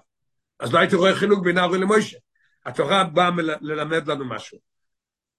אז 0.59 0.73
לא 0.73 0.79
הייתי 0.79 0.95
רואה 0.95 1.15
חילוק 1.15 1.43
בין 1.43 1.57
ארון 1.57 1.79
למוישה. 1.79 2.17
התורה 2.65 3.03
באה 3.03 3.29
ללמד 3.61 4.07
לנו 4.07 4.25
משהו. 4.25 4.57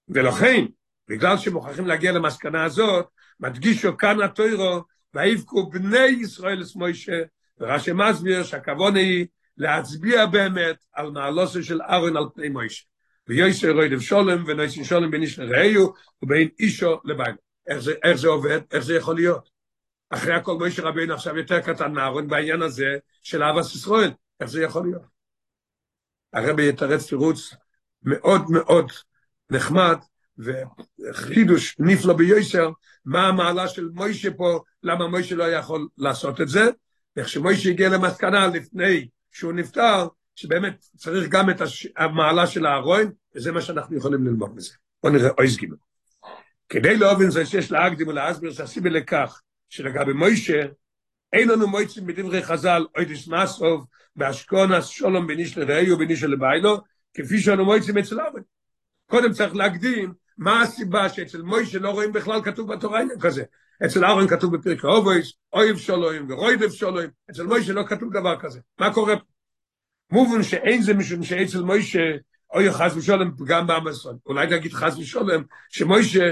ולכן, 0.09 0.65
בגלל 1.07 1.37
שמוכרחים 1.37 1.87
להגיע 1.87 2.11
למסקנה 2.11 2.63
הזאת, 2.63 3.05
מדגישו 3.39 3.97
כאן 3.97 4.21
התוירו, 4.21 4.81
ויבכו 5.13 5.69
בני 5.69 6.05
ישראל 6.05 6.61
את 6.61 6.75
מוישה, 6.75 7.21
ורש"י 7.59 7.91
מסביר 7.93 8.43
שהכוונה 8.43 8.99
היא 8.99 9.27
להצביע 9.57 10.25
באמת 10.25 10.75
על 10.93 11.11
מעלוסו 11.11 11.63
של 11.63 11.81
ארון 11.81 12.17
על 12.17 12.25
פני 12.35 12.49
מוישה. 12.49 12.83
ויוסי 13.27 13.69
רוידב 13.69 13.99
שולם 13.99 14.43
ונויסי 14.47 14.85
שולם 14.85 15.11
בין 15.11 15.21
איש 15.21 15.39
לרעהו 15.39 15.93
ובין 16.21 16.49
אישו 16.59 16.99
לביינו. 17.03 17.37
איך 17.67 17.79
זה, 17.79 17.93
איך 18.03 18.17
זה 18.17 18.27
עובד? 18.27 18.59
איך 18.71 18.83
זה 18.83 18.95
יכול 18.95 19.15
להיות? 19.15 19.49
אחרי 20.09 20.33
הכל 20.33 20.57
מוישה 20.57 20.83
רבינו 20.83 21.13
עכשיו 21.13 21.37
יותר 21.37 21.59
קטן 21.59 21.93
מארון 21.93 22.27
בעניין 22.27 22.61
הזה 22.61 22.97
של 23.23 23.43
אהבת 23.43 23.65
ישראל. 23.65 24.11
איך 24.39 24.49
זה 24.49 24.63
יכול 24.63 24.83
להיות? 24.83 25.01
הרבי 26.33 26.69
יתרץ 26.69 27.07
תירוץ 27.09 27.55
מאוד 28.03 28.41
מאוד 28.49 28.91
נחמד 29.49 29.97
וחידוש 30.37 31.75
נפלא 31.79 32.13
ביוסר, 32.13 32.69
מה 33.05 33.27
המעלה 33.27 33.67
של 33.67 33.89
מוישה 33.93 34.31
פה, 34.31 34.59
למה 34.83 35.07
מוישה 35.07 35.35
לא 35.35 35.43
יכול 35.43 35.87
לעשות 35.97 36.41
את 36.41 36.49
זה, 36.49 36.69
איך 37.17 37.29
שמוישה 37.29 37.69
הגיע 37.69 37.89
למסקנה 37.89 38.47
לפני 38.47 39.07
שהוא 39.31 39.53
נפטר, 39.53 40.07
שבאמת 40.35 40.85
צריך 40.97 41.29
גם 41.29 41.49
את 41.49 41.61
המעלה 41.97 42.47
של 42.47 42.65
הארון, 42.65 43.11
וזה 43.35 43.51
מה 43.51 43.61
שאנחנו 43.61 43.97
יכולים 43.97 44.25
ללמוד 44.25 44.55
מזה. 44.55 44.73
בואו 45.03 45.13
נראה 45.13 45.29
אויז 45.37 45.57
גימל. 45.57 45.75
כדי 46.69 46.97
להבין 46.97 47.31
זה 47.31 47.45
שיש 47.45 47.71
להקדים 47.71 48.07
ולהסביר 48.07 48.51
שהסיבה 48.51 48.89
לכך 48.89 49.41
שלגבי 49.69 50.13
מוישה, 50.13 50.61
אין 51.33 51.49
לנו 51.49 51.67
מויצים 51.67 52.07
בדברי 52.07 52.43
חז"ל, 52.43 52.85
אוידיס 52.95 53.27
מסוב, 53.27 53.85
באשכונס 54.15 54.87
שולום 54.87 55.27
בניש 55.27 55.57
לרעי 55.57 55.91
ובניש 55.91 56.23
לביילו, 56.23 56.77
כפי 57.13 57.39
שאנו 57.39 57.65
מויצים 57.65 57.97
אצל 57.97 58.21
אבן. 58.21 58.41
קודם 59.11 59.31
צריך 59.31 59.55
להקדים 59.55 60.13
מה 60.37 60.61
הסיבה 60.61 61.09
שאצל 61.09 61.41
מוישה 61.41 61.79
לא 61.79 61.89
רואים 61.89 62.11
בכלל 62.13 62.41
כתוב 62.43 62.73
בתורה 62.73 63.01
עניין 63.01 63.19
כזה. 63.19 63.43
אצל 63.85 64.05
אהרון 64.05 64.27
כתוב 64.27 64.57
בפרק 64.57 64.85
האובויס, 64.85 65.33
אויב 65.53 65.77
שולוים 65.77 66.31
ורוידב 66.31 66.69
שולוים, 66.69 67.09
אצל 67.31 67.43
מוישה 67.43 67.73
לא 67.73 67.83
כתוב 67.87 68.13
דבר 68.13 68.39
כזה. 68.39 68.59
מה 68.79 68.93
קורה 68.93 69.17
פה? 69.17 69.23
מובן 70.11 70.43
שאין 70.43 70.81
זה 70.81 70.93
משום 70.93 71.23
שאצל 71.23 71.61
מוישה, 71.61 71.99
אוי 72.53 72.71
חס 72.71 72.95
ושולם 72.95 73.31
גם 73.45 73.67
בעם 73.67 73.87
ישראל. 73.87 74.15
אולי 74.25 74.47
נגיד 74.47 74.73
חס 74.73 74.97
ושולם, 74.97 75.43
שמוישה 75.69 76.31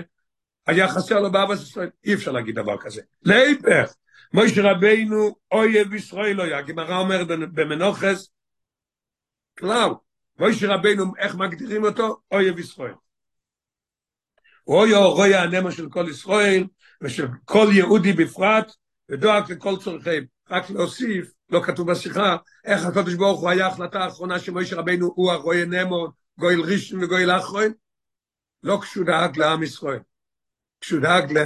היה 0.67 0.87
חסר 0.87 1.19
לו 1.19 1.31
בעם 1.31 1.51
ישראל. 1.51 1.89
אי 2.05 2.13
אפשר 2.13 2.31
להגיד 2.31 2.55
דבר 2.55 2.77
כזה. 2.77 3.01
להיפך, 3.23 3.93
מוישה 4.33 4.61
רבינו 4.71 5.35
אויב 5.51 5.93
ישראל 5.93 6.41
אוי. 6.41 6.53
הגמרא 6.53 6.97
אומרת 6.97 7.27
במנוחס, 7.27 8.29
כלל, 9.59 9.89
מוישה 10.39 10.75
רבינו, 10.75 11.13
איך 11.17 11.35
מגדירים 11.35 11.83
אותו? 11.83 12.21
אויב 12.31 12.59
ישראל. 12.59 12.93
רוי 14.65 14.95
רוי 14.95 15.35
הנמה 15.35 15.71
של 15.71 15.89
כל 15.89 16.05
ישראל 16.09 16.67
ושל 17.01 17.27
כל 17.45 17.67
יהודי 17.71 18.13
בפרט 18.13 18.71
ודואג 19.09 19.51
לכל 19.51 19.77
צורכיהם. 19.77 20.25
רק 20.49 20.69
להוסיף, 20.69 21.31
לא 21.49 21.61
כתוב 21.63 21.91
בשיחה, 21.91 22.37
איך 22.65 22.85
הקדוש 22.85 23.13
ברוך 23.13 23.41
הוא 23.41 23.49
היה 23.49 23.67
החלטה 23.67 23.99
האחרונה 23.99 24.39
שמוישה 24.39 24.75
רבינו 24.75 25.11
הוא 25.15 25.31
הרוי 25.31 25.61
הנמו, 25.61 26.07
גויל 26.39 26.61
ראשון 26.61 27.03
וגויל 27.03 27.31
אחרון, 27.31 27.71
לא 28.63 28.79
כשהוא 28.81 29.05
דאג 29.05 29.37
לעם 29.37 29.63
ישראל, 29.63 29.99
כשהוא 30.81 31.01
דאג 31.01 31.39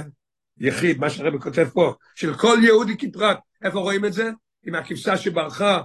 ליחיד, 0.58 0.98
מה 0.98 1.10
שהרבי 1.10 1.38
כותב 1.38 1.68
פה, 1.72 1.94
של 2.14 2.34
כל 2.34 2.58
יהודי 2.62 2.96
כפרט. 2.98 3.38
איפה 3.62 3.78
רואים 3.78 4.04
את 4.04 4.12
זה? 4.12 4.30
עם 4.66 4.74
הכבשה 4.74 5.16
שברחה, 5.16 5.80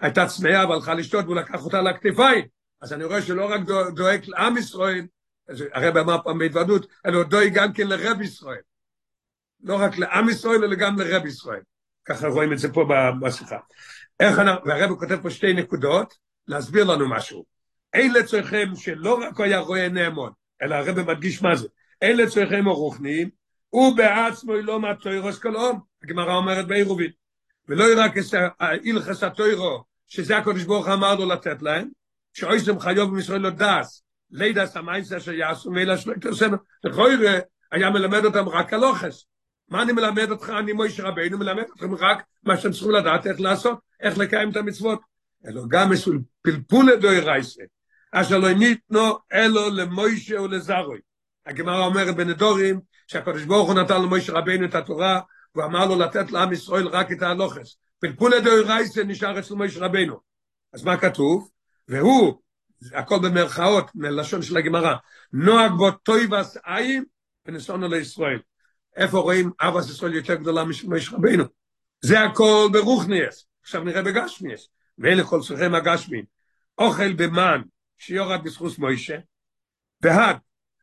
הייתה 0.00 0.26
צמאה 0.26 0.68
והלכה 0.68 0.94
לשתות 0.94 1.24
והוא 1.24 1.36
לקח 1.36 1.64
אותה 1.64 1.82
לכתפיים. 1.82 2.44
אז 2.82 2.92
אני 2.92 3.04
רואה 3.04 3.22
שלא 3.22 3.50
רק 3.50 3.60
דואג 3.94 4.20
לעם 4.26 4.56
ישראל, 4.56 5.06
הרב 5.48 5.96
אמר 5.96 6.16
פעם 6.24 6.38
בהתוועדות, 6.38 6.86
אלא 7.06 7.22
דואג 7.22 7.52
גם 7.54 7.72
כן 7.72 7.86
לרב 7.86 8.20
ישראל. 8.20 8.60
לא 9.62 9.76
רק 9.80 9.98
לעם 9.98 10.28
ישראל, 10.28 10.64
אלא 10.64 10.74
גם 10.74 10.98
לרב 10.98 11.26
ישראל. 11.26 11.60
ככה 12.04 12.28
רואים 12.28 12.52
את 12.52 12.58
זה 12.58 12.72
פה 12.72 12.88
בשיחה. 13.20 13.58
איך 14.20 14.38
אנחנו, 14.38 14.66
והרב 14.66 14.98
כותב 14.98 15.18
פה 15.22 15.30
שתי 15.30 15.52
נקודות, 15.52 16.14
להסביר 16.48 16.84
לנו 16.84 17.08
משהו. 17.08 17.44
אלה 17.94 18.22
צריכים 18.22 18.76
שלא 18.76 19.18
רק 19.22 19.40
היה 19.40 19.58
רואה 19.58 19.88
נאמון, 19.88 20.32
אלא 20.62 20.74
הרב 20.74 21.00
מדגיש 21.00 21.42
מה 21.42 21.56
זה. 21.56 21.68
אלה 22.02 22.26
צריכים 22.26 22.68
הרוחניים, 22.68 23.28
הוא 23.68 23.96
בעצמו 23.96 24.54
לא 24.54 24.80
מהתוירוס 24.80 25.38
כלום, 25.38 25.80
הגמרא 26.02 26.34
אומרת 26.34 26.66
בעירובין. 26.66 27.10
ולא 27.68 27.84
רק 27.96 28.12
הילכס 28.60 29.22
התוירו, 29.22 29.84
שזה 30.08 30.36
הקדוש 30.36 30.64
ברוך 30.64 30.88
אמר 30.88 31.14
לו 31.14 31.28
לתת 31.28 31.62
להם, 31.62 31.88
שאויסם 32.32 32.80
חיוב 32.80 33.10
במישראל 33.10 33.40
לא 33.40 33.50
דס, 33.50 34.02
לידע 34.30 34.66
סמייסה 34.66 35.20
שיעשו 35.20 35.70
מילה 35.70 35.98
שלא 35.98 36.12
יתרסנו. 36.12 36.56
לכוירה 36.84 37.38
היה 37.72 37.90
מלמד 37.90 38.24
אותם 38.24 38.48
רק 38.48 38.72
הלוחס. 38.72 39.24
מה 39.68 39.82
אני 39.82 39.92
מלמד 39.92 40.30
אותך? 40.30 40.50
אני 40.58 40.72
מויש 40.72 41.00
רבינו 41.00 41.38
מלמד 41.38 41.62
אתכם 41.74 41.94
רק 41.94 42.22
מה 42.42 42.56
שאתם 42.56 42.70
צריכים 42.70 42.90
לדעת 42.90 43.26
איך 43.26 43.40
לעשות, 43.40 43.78
איך 44.00 44.18
לקיים 44.18 44.50
את 44.50 44.56
המצוות. 44.56 45.00
אלו 45.46 45.68
גם 45.68 45.90
מסול 45.90 46.20
פלפול 46.42 46.96
דוי 47.00 47.20
רייסה. 47.20 47.62
אשר 48.12 48.38
לא 48.38 48.52
ניתנו 48.52 49.18
אלו 49.32 49.70
למוישה 49.70 50.40
ולזרוי. 50.40 50.98
הגמרא 51.46 51.86
אומרת 51.86 52.16
בנדורים 52.16 52.80
שהקדוש 53.06 53.44
ברוך 53.44 53.68
הוא 53.68 53.80
נתן 53.80 54.02
למוישה 54.02 54.32
רבינו 54.32 54.66
את 54.66 54.74
התורה 54.74 55.20
והוא 55.54 55.66
אמר 55.66 55.86
לו 55.86 55.98
לתת 55.98 56.30
לעם 56.30 56.52
ישראל 56.52 56.88
רק 56.88 57.12
את 57.12 57.22
ההלוכס. 57.22 57.76
פלפול 57.98 58.40
דוי 58.40 58.60
רייסה 58.60 59.04
נשאר 59.04 59.38
אצל 59.38 59.54
מוישה 59.54 59.80
רבינו. 59.80 60.20
אז 60.72 60.84
מה 60.84 60.96
כתוב? 60.96 61.50
והוא 61.88 62.40
הכל 62.92 63.18
במרכאות, 63.22 63.90
מלשון 63.94 64.42
של 64.42 64.56
הגמרא, 64.56 64.94
נוהג 65.32 65.72
בו 65.72 65.90
טויבס 65.90 66.56
עין 66.64 67.04
ונסונו 67.46 67.88
לישראל. 67.88 68.38
איפה 68.96 69.18
רואים 69.18 69.50
אבס 69.60 69.90
ישראל 69.90 70.14
יותר 70.14 70.34
גדולה 70.34 70.64
משמש 70.64 71.12
רבינו? 71.12 71.44
זה 72.00 72.20
הכל 72.20 72.68
ברוכניאס. 72.72 73.46
עכשיו 73.62 73.84
נראה 73.84 74.02
בגשמיאס. 74.02 74.68
ואלה 74.98 75.24
כל 75.24 75.40
צריכים 75.40 75.74
הגשמיים. 75.74 76.24
אוכל 76.78 77.12
במן 77.12 77.62
שיורד 77.98 78.44
בזכוס 78.44 78.78
מוישה, 78.78 79.18
והד, 80.02 80.36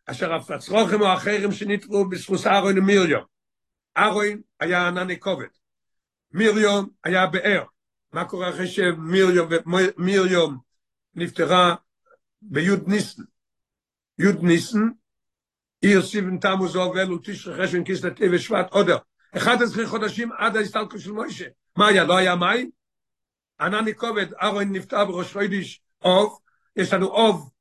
אשר 0.06 0.34
הפצרוכם 0.34 1.02
או 1.02 1.14
אחרים 1.14 1.52
שנטרו 1.52 2.10
בזכוס 2.10 2.48
ארוין 2.48 2.80
ומיריום. 2.80 3.31
ארוין 3.98 4.42
היה 4.60 4.88
ענני 4.88 5.20
כובד. 5.20 5.48
מיריום 6.32 6.90
היה 7.04 7.26
באר. 7.28 7.64
מה 8.14 8.26
קורה 8.26 8.50
אחרי 8.50 8.68
שמיריום 8.68 10.58
נפטרה 11.16 11.76
ביוד 12.42 12.88
ניסן. 12.88 13.24
יוד 14.18 14.44
ניסן, 14.44 14.90
עיר 15.82 16.02
סיבן 16.02 16.38
תמוז 16.38 16.76
עובל 16.76 17.14
ותשרי 17.14 17.64
חשבן 17.64 17.84
כיס 17.84 18.04
לטי 18.04 18.24
ושבט 18.32 18.72
עודר. 18.72 18.98
11 19.38 19.88
חודשים 19.88 20.32
עד 20.32 20.56
ההסתלקות 20.56 21.00
של 21.00 21.12
מוישה. 21.12 21.46
מה 21.76 21.88
היה? 21.88 22.04
לא 22.04 22.18
היה 22.18 22.36
מים? 22.36 22.70
ענני 23.60 23.96
כובד, 23.96 24.34
ארון 24.34 24.76
נפטר 24.76 25.06
בראש 25.06 25.34
חוידיש 25.34 25.82
אוב, 26.02 26.40
יש 26.76 26.94
לנו 26.94 27.08
אוב, 27.08 27.52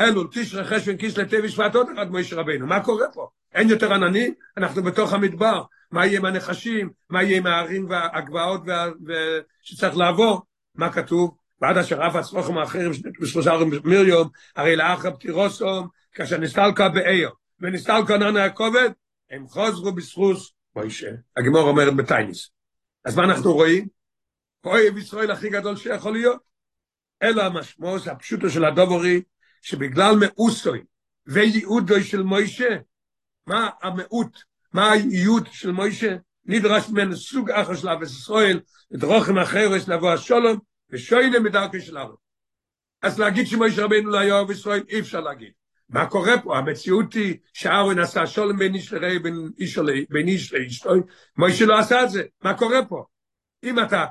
אלול, 0.00 0.28
תשרי 0.32 0.64
חשבן 0.64 0.96
כיס 0.96 1.14
ושבט 1.44 1.74
עודר 1.74 2.00
עד 2.00 2.10
מוישה 2.10 2.36
רבינו. 2.36 2.66
מה 2.66 2.84
קורה 2.84 3.06
פה? 3.12 3.30
אין 3.56 3.70
יותר 3.70 3.94
ענני, 3.94 4.30
אנחנו 4.56 4.82
בתוך 4.82 5.12
המדבר. 5.12 5.62
מה 5.90 6.06
יהיה 6.06 6.18
עם 6.18 6.24
הנחשים? 6.24 6.90
מה 7.10 7.22
יהיה 7.22 7.36
עם 7.36 7.46
הערים 7.46 7.86
והגבעות 7.90 8.62
שצריך 9.62 9.96
לעבור? 9.96 10.42
מה 10.74 10.92
כתוב? 10.92 11.36
ועד 11.60 11.78
אשר 11.78 12.06
אף 12.06 12.14
הצלוחם 12.14 12.58
האחרים 12.58 12.90
בשלושה 13.20 13.52
מיליון, 13.84 14.28
הרי 14.56 14.76
לאחר 14.76 15.10
פטירוסום, 15.14 15.88
כאשר 16.12 16.38
נסתלקה 16.38 16.88
באיו, 16.88 17.30
ונסתלקה 17.60 18.18
נענה 18.18 18.44
הכובד, 18.44 18.90
הם 19.30 19.46
חוזרו 19.48 19.92
בסחוס 19.92 20.52
מוישה. 20.76 21.10
הגמור 21.36 21.68
אומרת 21.68 21.96
בטייניס. 21.96 22.50
אז 23.04 23.16
מה 23.16 23.24
אנחנו 23.24 23.52
רואים? 23.52 23.86
אוהב 24.64 24.98
ישראל 24.98 25.30
הכי 25.30 25.48
גדול 25.50 25.76
שיכול 25.76 26.12
להיות. 26.12 26.40
אלא 27.22 27.42
המשמעות 27.42 28.06
הפשוטו 28.06 28.50
של 28.50 28.64
הדובורי, 28.64 29.22
שבגלל 29.62 30.14
מאוסוי 30.20 30.82
וייעודוי 31.26 32.04
של 32.04 32.22
מוישה, 32.22 32.76
מה 33.46 33.70
המאות, 33.82 34.42
מה 34.72 34.92
הייעוד 34.92 35.48
של 35.52 35.72
מוישה? 35.72 36.16
נדרש 36.44 36.88
ממנו 36.88 37.16
סוג 37.16 37.50
אחר 37.50 37.74
של 37.74 37.88
אבס 37.88 38.10
ישראל, 38.10 38.60
ודרוכם 38.90 39.38
אחר 39.38 39.70
יש 39.76 39.88
לבוא 39.88 40.12
השולום, 40.12 40.58
ושוינה 40.90 41.40
מדרכי 41.40 41.80
של 41.80 41.98
ארץ. 41.98 42.18
אז 43.02 43.18
להגיד 43.18 43.46
שמוישה 43.46 43.84
רבינו 43.84 44.10
לא 44.10 44.18
היה 44.18 44.34
אוהב 44.34 44.50
ישראל, 44.50 44.82
אי 44.88 45.00
אפשר 45.00 45.20
להגיד. 45.20 45.50
מה 45.88 46.06
קורה 46.06 46.42
פה? 46.42 46.58
המציאות 46.58 47.14
היא 47.14 47.36
שאהרון 47.52 47.98
עשה 47.98 48.26
שולם 48.26 48.58
בין 48.58 48.74
איש 48.74 48.92
לרעי, 48.92 49.18
בין 50.08 50.28
איש 50.28 50.52
לאיש, 50.52 50.86
מוישה 51.36 51.66
לא 51.66 51.78
עשה 51.78 52.02
את 52.02 52.10
זה. 52.10 52.22
מה 52.42 52.54
קורה 52.54 52.84
פה? 52.88 53.04
אם 53.64 53.80
אתה, 53.80 54.04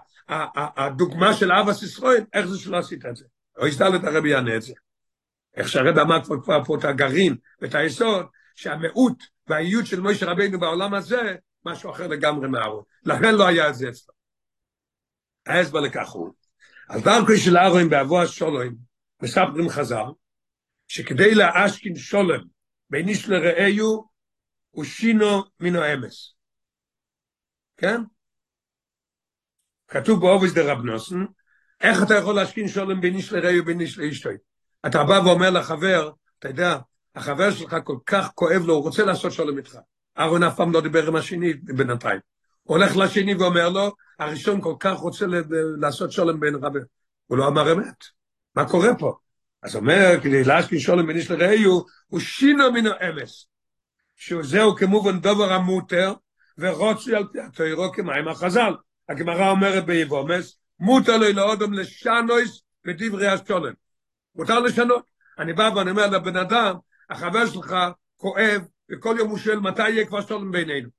הדוגמה 0.77 1.33
של 1.33 1.51
אבס 1.51 1.83
ישראל, 1.83 2.23
איך 2.33 2.45
זה 2.45 2.59
שלא 2.59 2.77
עשית 2.77 3.05
את 3.05 3.15
זה? 3.15 3.25
או 3.57 3.67
יסתלת 3.67 4.03
הרבי 4.03 4.29
יענה 4.29 4.55
את 4.55 4.61
זה. 4.61 4.73
איך 5.55 5.69
שהרבי 5.69 6.01
אמר 6.01 6.23
כבר 6.23 6.63
פה 6.63 6.77
את 6.77 6.83
הגרעין 6.83 7.35
ואת 7.61 7.75
היסוד, 7.75 8.25
שהמיעוט 8.55 9.23
והאיות 9.47 9.85
של 9.85 9.99
מוישה 9.99 10.25
רבינו 10.25 10.59
בעולם 10.59 10.93
הזה, 10.93 11.35
משהו 11.65 11.91
אחר 11.91 12.07
לגמרי 12.07 12.47
מאהרון. 12.47 12.83
לכן 13.03 13.35
לא 13.35 13.47
היה 13.47 13.69
את 13.69 13.75
זה 13.75 13.89
אצלו. 13.89 14.13
ההסבר 15.45 15.79
לכך 15.79 16.09
הוא, 16.09 16.33
על 16.89 17.01
דרכו 17.01 17.37
של 17.37 17.57
אהרון 17.57 17.89
באבו 17.89 18.21
השולוים, 18.21 18.75
מספרים 19.21 19.69
חז"ל, 19.69 20.05
שכדי 20.87 21.35
להשכין 21.35 21.95
שולם 21.95 22.43
בין 22.89 23.07
איש 23.07 23.29
לרעהו, 23.29 24.09
הוא 24.71 24.83
שינו 24.83 25.43
מן 25.59 25.75
האמס. 25.75 26.35
כן? 27.77 28.01
כתוב 29.87 30.21
באובס 30.21 30.53
דה 30.53 30.71
רב 30.71 30.79
איך 31.81 31.97
אתה 32.03 32.13
יכול 32.15 32.35
להשכין 32.35 32.67
שולם 32.67 33.01
בין 33.01 33.15
איש 33.15 33.33
לרעהו 33.33 33.61
ובין 33.61 33.81
איש 33.81 33.97
לאשתוי? 33.97 34.37
אתה 34.85 35.03
בא 35.03 35.19
ואומר 35.25 35.49
לחבר, 35.49 36.11
אתה 36.39 36.47
יודע, 36.47 36.77
החבר 37.15 37.51
שלך 37.51 37.75
כל 37.83 37.97
כך 38.05 38.31
כואב 38.35 38.61
לו, 38.65 38.73
הוא 38.73 38.83
רוצה 38.83 39.05
לעשות 39.05 39.31
שולם 39.31 39.57
איתך. 39.57 39.77
אהרון 40.17 40.43
אף 40.43 40.55
פעם 40.55 40.71
לא 40.71 40.81
דיבר 40.81 41.07
עם 41.07 41.15
השני 41.15 41.53
בינתיים. 41.53 42.19
הולך 42.63 42.97
לשני 42.97 43.35
ואומר 43.35 43.69
לו, 43.69 43.91
הראשון 44.19 44.61
כל 44.61 44.75
כך 44.79 44.97
רוצה 44.97 45.25
לעשות 45.77 46.11
שולם 46.11 46.39
בין 46.39 46.55
רבי. 46.55 46.79
הוא 47.27 47.37
לא 47.37 47.47
אמר 47.47 47.73
אמת. 47.73 48.03
מה 48.55 48.69
קורה 48.69 48.95
פה? 48.99 49.17
אז 49.63 49.75
אומר, 49.75 50.19
כדי 50.23 50.43
להשכין 50.43 50.79
שולם 50.79 51.07
בין 51.07 51.17
איש 51.17 51.31
לרעהו, 51.31 51.85
הוא 52.07 52.19
שינו 52.19 52.71
מן 52.71 52.87
האמס. 52.87 53.47
שזהו 54.15 54.75
כמובן 54.75 55.19
דובר 55.19 55.53
המוטר, 55.53 56.13
ורוצי 56.57 57.15
על 57.15 57.23
פי 57.31 57.39
התוירו 57.39 57.91
כמים 57.91 58.27
החז"ל. 58.27 58.73
הגמרא 59.09 59.49
אומרת 59.49 59.85
ביבומס, 59.85 60.57
מותר 60.79 61.17
לו 61.17 61.33
לאודם 61.33 61.73
לשנויס 61.73 62.61
בדברי 62.85 63.27
השולם. 63.27 63.73
מותר 64.35 64.59
לשנות. 64.59 65.05
אני 65.39 65.53
בא 65.53 65.71
ואני 65.75 65.91
אומר 65.91 66.07
לבן 66.07 66.37
אדם, 66.37 66.75
החבר 67.09 67.45
שלך 67.45 67.75
כואב, 68.17 68.61
וכל 68.91 69.15
יום 69.19 69.29
הוא 69.29 69.37
שואל 69.37 69.59
מתי 69.59 69.89
יהיה 69.89 70.05
כבר 70.05 70.21
שלום 70.21 70.51
בינינו. 70.51 70.89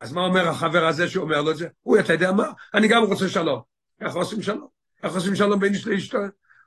אז 0.00 0.12
מה 0.12 0.20
אומר 0.20 0.48
החבר 0.48 0.86
הזה 0.86 1.08
שאומר 1.08 1.42
לו 1.42 1.50
את 1.50 1.56
זה? 1.56 1.68
הוא, 1.82 1.98
אתה 1.98 2.12
יודע 2.12 2.32
מה? 2.32 2.46
אני 2.74 2.88
גם 2.88 3.02
רוצה 3.02 3.28
שלום. 3.28 3.60
איך 4.00 4.14
עושים 4.14 4.42
שלום? 4.42 4.68
איך 5.02 5.14
עושים 5.14 5.36
שלום 5.36 5.60
בין 5.60 5.74
איש 5.74 5.86
לאשתו? 5.86 6.18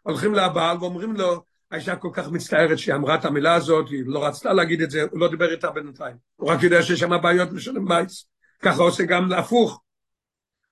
הולכים 0.02 0.34
לבעל 0.34 0.78
ואומרים 0.78 1.16
לו, 1.16 1.44
האישה 1.72 1.96
כל 1.96 2.10
כך 2.14 2.28
מצטערת 2.28 2.80
שהיא 2.80 2.96
אמרה 2.96 3.16
את 3.16 3.26
המילה 3.26 3.56
הזאת, 3.56 3.90
היא 3.90 4.04
לא 4.06 4.26
רצתה 4.26 4.54
להגיד 4.54 4.82
את 4.82 4.92
זה, 4.92 5.04
הוא 5.12 5.20
לא 5.20 5.30
דיבר 5.30 5.52
איתה 5.52 5.72
בינתיים. 5.72 6.16
הוא 6.36 6.50
רק 6.50 6.64
יודע 6.64 6.82
שיש 6.82 7.00
שם 7.00 7.22
בעיות 7.22 7.52
משלם 7.52 7.86
בייס. 7.86 8.26
ככה 8.62 8.82
עושה 8.82 9.04
גם 9.04 9.30
להפוך. 9.30 9.82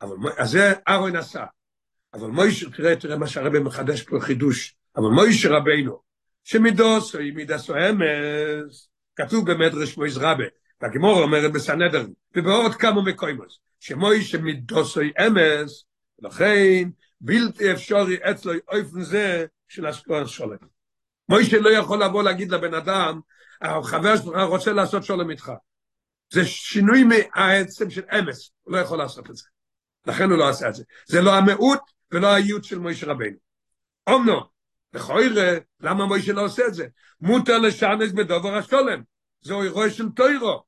אבל 0.01 0.15
אז 0.37 0.49
זה 0.49 0.73
אהרון 0.87 1.15
עשה. 1.15 1.45
אבל 2.13 2.27
מוישה, 2.27 2.69
תראה, 2.69 2.95
תראה 2.95 3.17
מה 3.17 3.27
שהרבא 3.27 3.59
מחדש 3.59 4.03
פה 4.03 4.19
חידוש. 4.19 4.75
אבל 4.95 5.07
מוישה 5.07 5.49
רבינו, 5.49 6.01
שמידוס 6.45 7.15
מידס 7.15 7.69
או 7.69 7.75
אמס, 7.75 8.89
כתוב 9.15 9.51
במדרש 9.51 9.97
מויס 9.97 10.17
רבה, 10.17 10.43
והגמור 10.81 11.21
אומרת 11.23 11.51
בסנדר, 11.51 12.05
ובעוד 12.35 12.75
כמה 12.75 13.01
מקוימוס, 13.01 13.59
שמוישה 13.79 14.37
מידוס 14.37 14.97
או 14.97 15.01
אמס, 15.27 15.85
לכן 16.19 16.89
בלתי 17.21 17.71
אפשרי 17.71 18.17
אצלו 18.31 18.53
אופן 18.67 19.01
זה 19.01 19.45
של 19.67 19.85
השקוע 19.85 20.27
שולם. 20.27 20.57
מוישה 21.29 21.59
לא 21.59 21.69
יכול 21.69 22.03
לבוא 22.03 22.23
להגיד 22.23 22.51
לבן 22.51 22.73
אדם, 22.73 23.19
החבר 23.61 24.17
שלך 24.17 24.27
רוצה 24.47 24.73
לעשות 24.73 25.03
שולם 25.03 25.29
איתך. 25.29 25.51
זה 26.33 26.45
שינוי 26.45 27.03
מהעצם 27.03 27.89
של 27.89 28.03
אמס, 28.19 28.51
הוא 28.63 28.73
לא 28.73 28.77
יכול 28.77 28.97
לעשות 28.97 29.29
את 29.29 29.35
זה. 29.35 29.43
לכן 30.07 30.29
הוא 30.29 30.37
לא 30.37 30.49
עשה 30.49 30.69
את 30.69 30.75
זה. 30.75 30.83
זה 31.05 31.21
לא 31.21 31.35
המיעוט 31.35 31.79
ולא 32.11 32.27
האיות 32.27 32.63
של 32.63 32.79
מוישה 32.79 33.07
רבינו. 33.07 33.37
אומנו, 34.07 34.54
לכוירה, 34.95 35.57
למה 35.79 36.05
מוישה 36.05 36.33
לא 36.33 36.45
עושה 36.45 36.67
את 36.67 36.73
זה? 36.73 36.85
מותר 37.21 37.57
לשנס 37.57 38.11
בדובר 38.11 38.55
השולם. 38.55 39.01
זהו 39.41 39.63
אירוע 39.63 39.89
של 39.89 40.09
טוירו. 40.09 40.63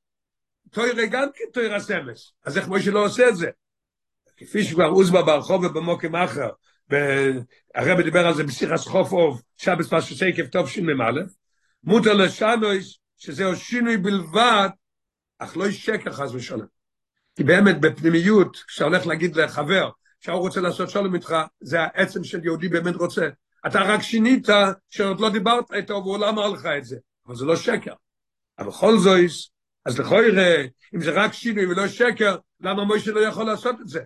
טוירה 0.70 1.06
גם 1.06 1.28
כן 1.34 1.44
טוירה 1.52 1.80
סמס. 1.80 2.32
אז 2.44 2.58
איך 2.58 2.68
מוישה 2.68 2.90
לא 2.90 3.04
עושה 3.04 3.28
את 3.28 3.36
זה? 3.36 3.50
כפי 4.36 4.64
שכבר 4.64 4.86
עוזבה 4.86 5.22
ברחוב 5.22 5.64
ובמוקם 5.64 6.16
אחר, 6.16 6.48
הרב 7.74 8.00
דיבר 8.00 8.26
על 8.26 8.34
זה 8.34 8.44
בשיחס 8.44 8.86
חוף 8.86 9.12
אוב, 9.12 9.42
שבס 9.56 9.88
פרשת 9.88 10.16
סייקף 10.16 10.48
טוב 10.48 10.68
שמ"א, 10.68 11.20
מותר 11.84 12.12
לשנויס, 12.12 12.98
שזהו 13.16 13.56
שינוי 13.56 13.96
בלבד, 13.96 14.68
אך 15.38 15.56
לא 15.56 15.70
שקר 15.70 16.12
חס 16.12 16.30
ושלום. 16.34 16.66
כי 17.36 17.44
באמת 17.44 17.80
בפנימיות, 17.80 18.56
כשאתה 18.56 18.84
הולך 18.84 19.06
להגיד 19.06 19.36
לחבר, 19.36 19.90
שהוא 20.20 20.36
רוצה 20.36 20.60
לעשות 20.60 20.90
שלום 20.90 21.14
איתך, 21.14 21.34
זה 21.60 21.80
העצם 21.80 22.24
של 22.24 22.44
יהודי 22.44 22.68
באמת 22.68 22.94
רוצה. 22.94 23.28
אתה 23.66 23.80
רק 23.80 24.02
שינית 24.02 24.46
שעוד 24.90 25.20
לא 25.20 25.30
דיברת 25.30 25.72
איתו 25.72 25.94
והוא 25.94 26.16
אמר 26.16 26.48
לך 26.48 26.66
את 26.66 26.84
זה, 26.84 26.96
אבל 27.26 27.36
זה 27.36 27.44
לא 27.44 27.56
שקר. 27.56 27.92
אבל 28.58 28.68
בכל 28.68 28.98
זאת, 28.98 29.30
אז 29.84 29.98
לכל 29.98 30.22
יראה, 30.28 30.64
אם 30.94 31.00
זה 31.00 31.10
רק 31.10 31.32
שינוי 31.32 31.66
ולא 31.66 31.88
שקר, 31.88 32.36
למה 32.60 32.84
מוישה 32.84 33.10
לא 33.10 33.20
יכול 33.20 33.46
לעשות 33.46 33.80
את 33.80 33.88
זה? 33.88 34.00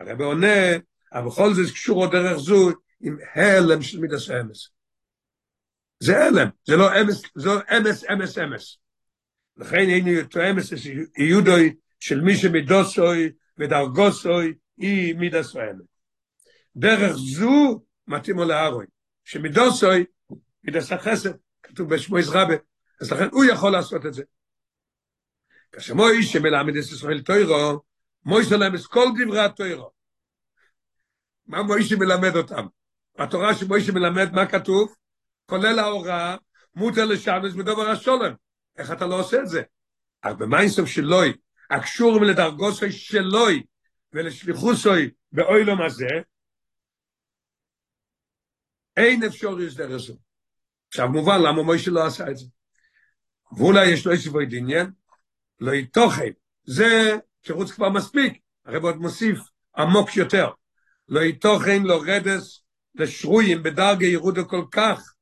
הרב 0.00 0.20
עונה, 0.20 0.76
אבל 1.12 1.26
בכל 1.26 1.54
זאת 1.54 1.72
קשור 1.72 2.02
עוד 2.02 2.12
דרך 2.12 2.36
זו 2.36 2.70
עם 3.00 3.16
הלם 3.34 3.82
של 3.82 4.00
מידס 4.00 4.30
אמס. 4.30 4.68
זה 6.00 6.24
הלם, 6.24 6.48
זה 6.64 6.76
לא 6.76 7.00
אמס, 7.00 7.22
זה 7.34 7.48
לא 7.48 7.60
אמס, 7.78 8.04
אמס, 8.12 8.38
אמס. 8.38 8.78
לכן 9.56 9.88
אין 9.88 10.06
יותר 10.06 10.50
אמס, 10.50 10.72
יהודוי 11.18 11.74
של 12.00 12.20
מי 12.20 12.36
שמידוסוי 12.36 13.32
ודרגוסוי 13.58 14.54
היא 14.78 15.14
מידס 15.14 15.56
אמס. 15.56 15.86
דרך 16.76 17.12
זו 17.12 17.82
מתאימו 18.06 18.44
לארוי. 18.44 18.86
שמידוסוי, 19.24 20.04
מידס 20.64 20.92
החסד, 20.92 21.30
כתוב 21.62 21.94
בשמו 21.94 22.18
יזרבה, 22.18 22.54
אז 23.00 23.12
לכן 23.12 23.28
הוא 23.32 23.44
יכול 23.44 23.72
לעשות 23.72 24.06
את 24.06 24.14
זה. 24.14 24.22
כאשר 25.72 25.94
מוי 25.94 26.22
שמלמד 26.22 26.76
את 26.76 26.84
ישראל 26.84 27.20
תוירו, 27.20 27.80
מוי 28.24 28.44
שלם 28.44 28.74
את 28.74 28.86
כל 28.86 29.06
דברי 29.18 29.40
התוירו. 29.40 29.90
מה 31.46 31.62
מוי 31.62 31.84
שמלמד 31.84 32.36
אותם? 32.36 32.66
בתורה 33.18 33.54
שמוי 33.54 33.80
שמלמד 33.80 34.32
מה 34.32 34.46
כתוב? 34.46 34.94
כולל 35.46 35.78
ההוראה, 35.78 36.36
מותר 36.74 37.04
לשמש 37.04 37.52
בדובר 37.52 37.90
השולם. 37.90 38.34
איך 38.78 38.92
אתה 38.92 39.06
לא 39.06 39.20
עושה 39.20 39.40
את 39.40 39.48
זה? 39.48 39.62
אך 40.22 40.32
במיינסוף 40.32 40.88
שלוי, 40.88 41.32
הקשורים 41.70 42.22
לדרגוסוי 42.22 42.92
שלוי 42.92 43.62
ולשליחוסוי 44.12 45.10
באוילום 45.32 45.82
הזה, 45.82 46.08
אין 48.96 49.22
אפשר 49.24 49.60
יש 49.60 49.74
דרך 49.74 49.96
זו. 49.96 50.14
עכשיו 50.88 51.08
מובן 51.08 51.42
למה 51.42 51.62
מוישה 51.62 51.90
לא 51.90 52.06
עשה 52.06 52.30
את 52.30 52.36
זה. 52.36 52.46
ואולי 53.58 53.86
יש 53.86 54.06
לו 54.06 54.12
איזה 54.12 54.30
בוי 54.30 54.46
דניין, 54.46 54.90
לא 55.60 55.72
יתוכן, 55.72 56.30
זה 56.64 57.16
תירוץ 57.40 57.70
כבר 57.70 57.88
מספיק, 57.88 58.38
הרי 58.64 58.76
עוד 58.76 58.96
מוסיף 58.96 59.38
עמוק 59.76 60.16
יותר, 60.16 60.50
לא 61.08 61.20
יתוכן, 61.20 61.82
לא 61.82 62.02
רדס, 62.06 62.60
לשרויים 62.94 63.62
בדרגה 63.62 64.06
ירודו 64.06 64.48
כל 64.48 64.64
כך, 64.70 65.14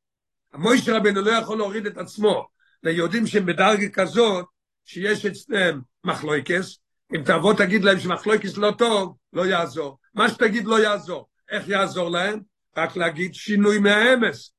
המוישה 0.53 0.97
רבינו 0.97 1.21
לא 1.21 1.31
יכול 1.31 1.59
להוריד 1.59 1.87
את 1.87 1.99
עצמו, 1.99 2.49
ליהודים 2.83 3.27
שהם 3.27 3.47
בדרגה 3.47 3.89
כזאת, 3.89 4.47
שיש 4.85 5.27
אצלם 5.27 5.81
מחלויקס, 6.05 6.79
אם 7.15 7.23
תבוא 7.25 7.55
תגיד 7.55 7.85
להם 7.85 8.01
שמחלויקס 8.01 8.57
לא 8.57 8.73
טוב, 8.79 9.17
לא 9.33 9.47
יעזור. 9.47 9.99
מה 10.15 10.29
שתגיד 10.29 10.65
לא 10.65 10.83
יעזור. 10.83 11.29
איך 11.51 11.69
יעזור 11.69 12.11
להם? 12.11 12.41
רק 12.77 12.97
להגיד 12.97 13.35
שינוי 13.35 13.79
מהאמס. 13.79 14.53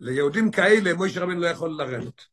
ליהודים 0.00 0.50
כאלה 0.50 0.94
מוישה 0.94 1.20
רבן 1.20 1.36
לא 1.36 1.46
יכול 1.46 1.70
לרדת. 1.78 2.24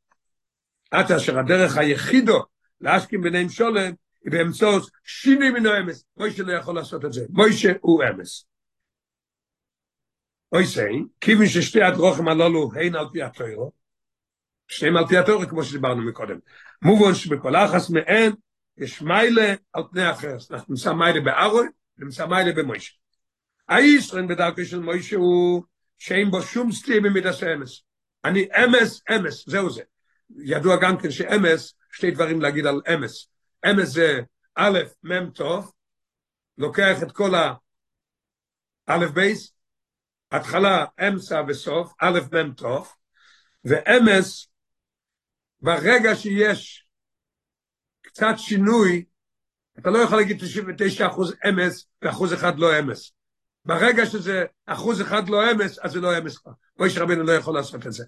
עד 0.92 1.12
אשר 1.12 1.40
הדרך 1.40 1.78
היחידו 1.78 2.44
להשכים 2.82 3.22
ביניהם 3.22 3.50
שולם 3.50 3.94
היא 4.24 4.32
באמצעות 4.32 4.90
שינוי 5.04 5.52
מן 5.52 5.66
האמס. 5.66 6.06
מוישה 6.18 6.44
לא 6.44 6.54
יכול 6.54 6.76
לעשות 6.76 7.06
את 7.06 7.14
זה. 7.14 7.26
מוישה 7.30 7.72
הוא 7.82 8.04
אמס. 8.04 8.46
אוי 10.54 10.66
סי, 10.66 10.82
כיוון 11.22 11.46
ששתי 11.46 11.82
הדרוכים 11.82 12.28
הללו 12.28 12.72
הן 12.76 12.96
על 12.96 13.06
פי 13.14 13.24
התוירו, 13.24 13.72
שניהם 14.68 14.98
על 14.98 15.08
פי 15.08 15.18
התוירו 15.18 15.48
כמו 15.48 15.64
שדיברנו 15.64 16.02
מקודם. 16.02 16.40
מובן 16.82 17.16
שבכל 17.16 17.56
אחס 17.56 17.90
מהן 17.90 18.34
יש 18.78 19.02
מיילה 19.02 19.54
על 19.74 19.84
פני 19.92 20.12
אחרס. 20.12 20.52
אנחנו 20.52 20.74
נמצא 20.74 20.94
מיילה 20.94 21.22
בארוי 21.22 21.68
ונמצא 21.98 22.26
מיילה 22.26 22.52
במוישה. 22.54 22.94
הישרן 23.72 24.28
בדרכו 24.28 24.66
של 24.66 24.80
מוישה 24.80 25.16
הוא 25.16 25.64
שאין 25.98 26.32
בו 26.32 26.42
שום 26.42 26.72
סטיר 26.72 27.02
במידס 27.04 27.44
אמס. 27.44 27.82
אני 28.26 28.48
אמס, 28.64 29.02
אמס, 29.16 29.50
זהו 29.50 29.70
זה. 29.70 29.82
ידוע 30.44 30.76
גם 30.82 30.98
כן 30.98 31.12
שאמס, 31.12 31.74
שתי 31.92 32.12
דברים 32.12 32.42
להגיד 32.42 32.66
על 32.66 32.82
אמס. 32.94 33.28
אמס 33.72 33.88
זה 33.88 34.20
א', 34.56 34.80
מ' 35.04 35.30
טוב, 35.32 35.72
לוקח 36.58 37.04
את 37.04 37.12
כל 37.12 37.32
האלף 38.88 39.12
בייס, 39.12 39.54
התחלה, 40.32 40.86
אמצע 41.08 41.42
וסוף, 41.48 41.94
א' 42.02 42.20
מ' 42.34 42.54
תוף, 42.54 42.96
ואמס, 43.66 44.48
ברגע 45.62 46.16
שיש 46.16 46.88
קצת 48.02 48.34
שינוי, 48.38 49.06
אתה 49.80 49.90
לא 49.90 49.98
יכול 49.98 50.18
להגיד 50.18 50.38
99 50.40 51.08
אחוז 51.08 51.36
אמס 51.50 51.88
ואחוז 52.02 52.34
אחד 52.34 52.60
לא 52.60 52.80
אמס. 52.80 53.12
ברגע 53.66 54.06
שזה 54.06 54.46
אחוז 54.66 55.02
אחד 55.02 55.30
לא 55.30 55.52
אמס, 55.52 55.80
אז 55.80 55.92
זה 55.92 56.02
לא 56.02 56.18
אמס 56.18 56.38
כבר. 56.38 56.52
מוישה 56.80 57.06
לא 57.06 57.32
יכול 57.32 57.56
לעשות 57.56 57.88
את 57.88 57.94
זה. 57.94 58.06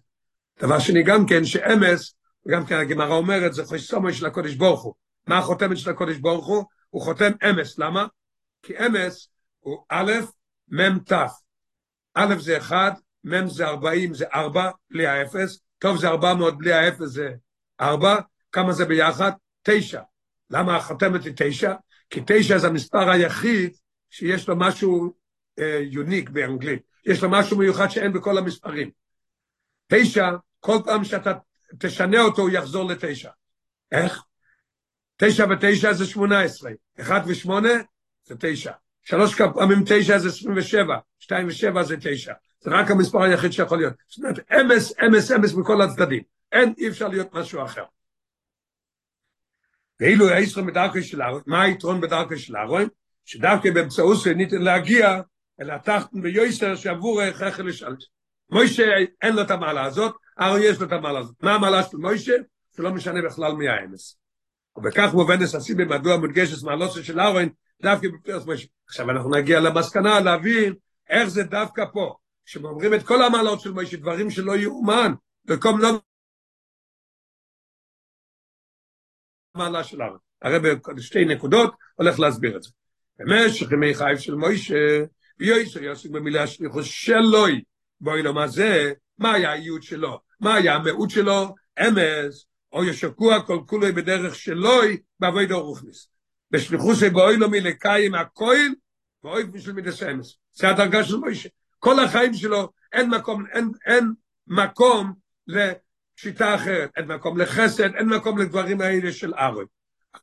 דבר 0.62 0.80
שני 0.80 1.04
גם 1.04 1.26
כן, 1.26 1.46
שאמס, 1.46 2.16
גם 2.48 2.66
כן 2.66 2.76
הגמרא 2.76 3.16
אומרת, 3.16 3.54
זה 3.54 3.66
חוסומו 3.66 4.14
של 4.14 4.26
הקודש 4.26 4.56
ברוך 4.56 4.84
הוא. 4.84 4.94
מה 5.28 5.38
החותמת 5.38 5.78
של 5.78 5.90
הקודש 5.90 6.18
ברוך 6.18 6.48
הוא? 6.48 6.64
הוא 6.90 7.02
חותם 7.02 7.32
אמס, 7.50 7.80
למה? 7.80 8.06
כי 8.62 8.74
אמס 8.86 9.30
הוא 9.60 9.84
א', 9.90 10.12
מ', 10.72 11.00
ת'. 11.00 11.14
א' 12.14 12.36
זה 12.40 12.58
אחד, 12.58 12.92
מ' 13.24 13.48
זה 13.48 13.68
ארבעים, 13.68 14.14
זה 14.14 14.26
ארבע, 14.34 14.72
בלי 14.92 15.08
האפס, 15.08 15.60
טוב 15.80 15.98
זה 15.98 16.08
ארבע 16.08 16.34
מאות, 16.34 16.58
בלי 16.58 16.74
האפס 16.74 17.10
זה 17.10 17.30
ארבע, 17.82 18.16
כמה 18.52 18.72
זה 18.74 18.86
ביחד? 18.86 19.32
תשע. 19.64 20.02
למה 20.50 20.76
החותמת 20.76 21.24
היא 21.24 21.34
תשע? 21.36 21.74
כי 22.10 22.22
תשע 22.26 22.58
זה 22.58 22.68
המספר 22.68 23.10
היחיד 23.10 23.74
שיש 24.10 24.48
לו 24.50 24.56
משהו 24.56 25.14
יוניק 25.92 26.30
uh, 26.30 26.32
באנגלית, 26.32 26.82
יש 27.06 27.24
לו 27.24 27.30
משהו 27.32 27.58
מיוחד 27.58 27.88
שאין 27.88 28.14
בכל 28.14 28.38
המספרים. 28.38 28.90
תשע, 29.88 30.30
כל 30.60 30.78
פעם 30.86 31.04
שאתה 31.04 31.34
תשנה 31.80 32.22
אותו 32.22 32.42
הוא 32.42 32.50
יחזור 32.50 32.90
לתשע. 32.90 33.30
איך? 33.92 34.24
תשע 35.18 35.46
ותשע 35.50 35.94
זה 35.94 36.06
שמונה 36.06 36.42
עשרה, 36.42 36.72
אחד 37.00 37.22
ושמונה 37.28 37.74
זה 38.24 38.36
תשע. 38.40 38.72
שלוש 39.04 39.42
פעמים 39.54 39.84
תשע 39.86 40.18
זה 40.18 40.28
עשרים 40.28 40.58
ושבע, 40.58 40.98
שתיים 41.20 41.48
ושבע 41.48 41.84
זה 41.84 41.96
תשע. 42.02 42.34
זה 42.62 42.72
רק 42.72 42.92
המספר 42.92 43.24
היחיד 43.24 43.52
שיכול 43.52 43.78
להיות. 43.78 43.94
זאת 44.08 44.18
אומרת, 44.18 44.52
אמס, 44.52 44.94
אמס, 45.08 45.32
אמס 45.32 45.54
מכל 45.54 45.82
הצדדים. 45.82 46.24
אין, 46.52 46.74
אי 46.78 46.88
אפשר 46.88 47.08
להיות 47.08 47.34
משהו 47.34 47.64
אחר. 47.64 47.84
ואילו 50.00 50.30
הישרום 50.30 50.68
בדרכו 50.68 51.02
של 51.02 51.22
ארון, 51.22 51.42
מה 51.46 51.62
היתרון 51.62 52.02
בדרכו 52.02 52.38
של 52.38 52.58
ארון? 52.58 52.88
שדווקא 53.26 53.72
באמצעות 53.72 54.18
זה 54.24 54.34
ניתן 54.34 54.62
להגיע 54.62 55.22
אל 55.62 55.72
התחתן 55.72 56.22
ביוסר 56.22 56.76
שעבור 56.76 57.22
הכרחי 57.22 57.64
לשאלת. 57.64 58.00
מוישה 58.50 58.84
אין 59.22 59.36
לו 59.36 59.42
את 59.42 59.52
המעלה 59.52 59.84
הזאת, 59.86 60.16
ארון 60.40 60.60
יש 60.64 60.80
לו 60.80 60.88
את 60.88 60.92
המעלה 60.92 61.20
הזאת. 61.20 61.36
מה 61.44 61.56
המעלה 61.56 61.84
של 61.84 61.98
מוישה? 61.98 62.34
זה 62.72 62.84
לא 62.84 62.92
משנה 62.92 63.22
בכלל 63.22 63.52
מי 63.54 63.70
האמס. 63.70 64.18
ובכך 64.76 65.10
מובנס 65.14 65.56
הסיבי 65.56 65.86
מדוע 65.86 66.18
מודגשת 66.18 66.64
מעלוסה 66.64 67.04
של 67.04 67.20
ארון, 67.20 67.50
דווקא 67.82 68.08
בפרס 68.08 68.46
מוישה. 68.46 68.68
עכשיו 68.88 69.12
אנחנו 69.12 69.30
נגיע 69.30 69.60
למסקנה 69.60 70.20
להבין 70.20 70.74
איך 71.10 71.30
זה 71.30 71.44
דווקא 71.44 71.86
פה. 71.94 72.16
כשאומרים 72.46 72.94
את 72.94 73.04
כל 73.04 73.24
המעלות 73.24 73.62
של 73.62 73.72
מוישה, 73.72 73.98
דברים 73.98 74.30
שלא 74.30 74.56
יאומן, 74.56 75.14
במקום 75.46 75.80
לא 75.80 75.90
המעלה 79.56 79.84
של 79.84 80.02
ארון. 80.02 80.18
הרי 80.42 80.76
בשתי 80.96 81.26
נקודות 81.26 81.76
הולך 81.96 82.20
להסביר 82.20 82.58
את 82.58 82.64
זה. 82.64 82.70
במשך 83.20 83.72
ימי 83.72 83.96
חייב 83.96 84.18
של 84.18 84.36
מוישה, 84.36 84.76
ויועסר 85.40 85.84
יעסוק 85.84 86.12
במילה 86.12 86.44
השליחוס 86.44 86.86
שלוי, 86.86 87.62
בואי 88.02 88.22
לו 88.22 88.34
מה 88.34 88.48
זה, 88.48 88.94
היה 89.20 89.52
הייעוד 89.52 89.84
שלו, 89.84 90.20
מה 90.40 90.56
היה 90.56 90.76
המהות 90.76 91.10
שלו, 91.10 91.56
אמס, 91.80 92.46
או 92.74 92.84
ישקוע 92.84 93.42
כל 93.42 93.60
כולוי 93.68 93.92
בדרך 93.92 94.36
שלוי, 94.36 94.98
בעבוד 95.20 95.52
אורוכניס. 95.52 96.08
בשליחוס 96.52 97.04
בואי 97.04 97.38
לו 97.38 97.50
מלקיים 97.50 98.16
הכויל, 98.16 98.76
ואוי 99.24 99.44
בשביל 99.44 99.76
מידס 99.76 100.04
אמס. 100.04 100.36
זה 100.52 100.70
הדרגה 100.70 101.04
של 101.04 101.16
מוישה. 101.16 101.50
כל 101.80 102.00
החיים 102.00 102.34
שלו, 102.34 102.70
אין 102.94 103.10
מקום, 103.10 103.46
אין, 103.54 103.72
אין 103.86 104.14
מקום 104.48 105.14
לשיטה 105.48 106.56
אחרת, 106.56 106.90
אין 106.98 107.06
מקום 107.06 107.38
לחסד, 107.38 107.96
אין 107.96 108.10
מקום 108.10 108.38
לדברים 108.38 108.82
האלה 108.82 109.12
של 109.12 109.34
ארון. 109.34 109.66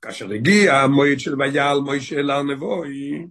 כאשר 0.03 0.31
הגיע 0.31 0.77
המועד 0.77 1.20
של 1.20 1.42
ויעל 1.42 1.81
מוישה 1.81 2.16
אל 2.16 2.31
הר 2.31 2.42
נבוי, 2.42 3.27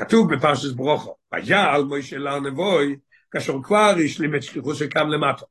כתוב 0.00 0.34
בפרשת 0.34 0.76
ברוכו, 0.76 1.16
ויעל 1.32 1.84
מוישה 1.84 2.16
אל 2.16 2.26
הר 2.26 2.40
נבוי, 2.40 2.96
כאשר 3.30 3.52
כבר 3.62 3.94
השלים 4.04 4.34
את 4.34 4.42
שליחו 4.42 4.74
שקם 4.74 5.08
למטה, 5.08 5.44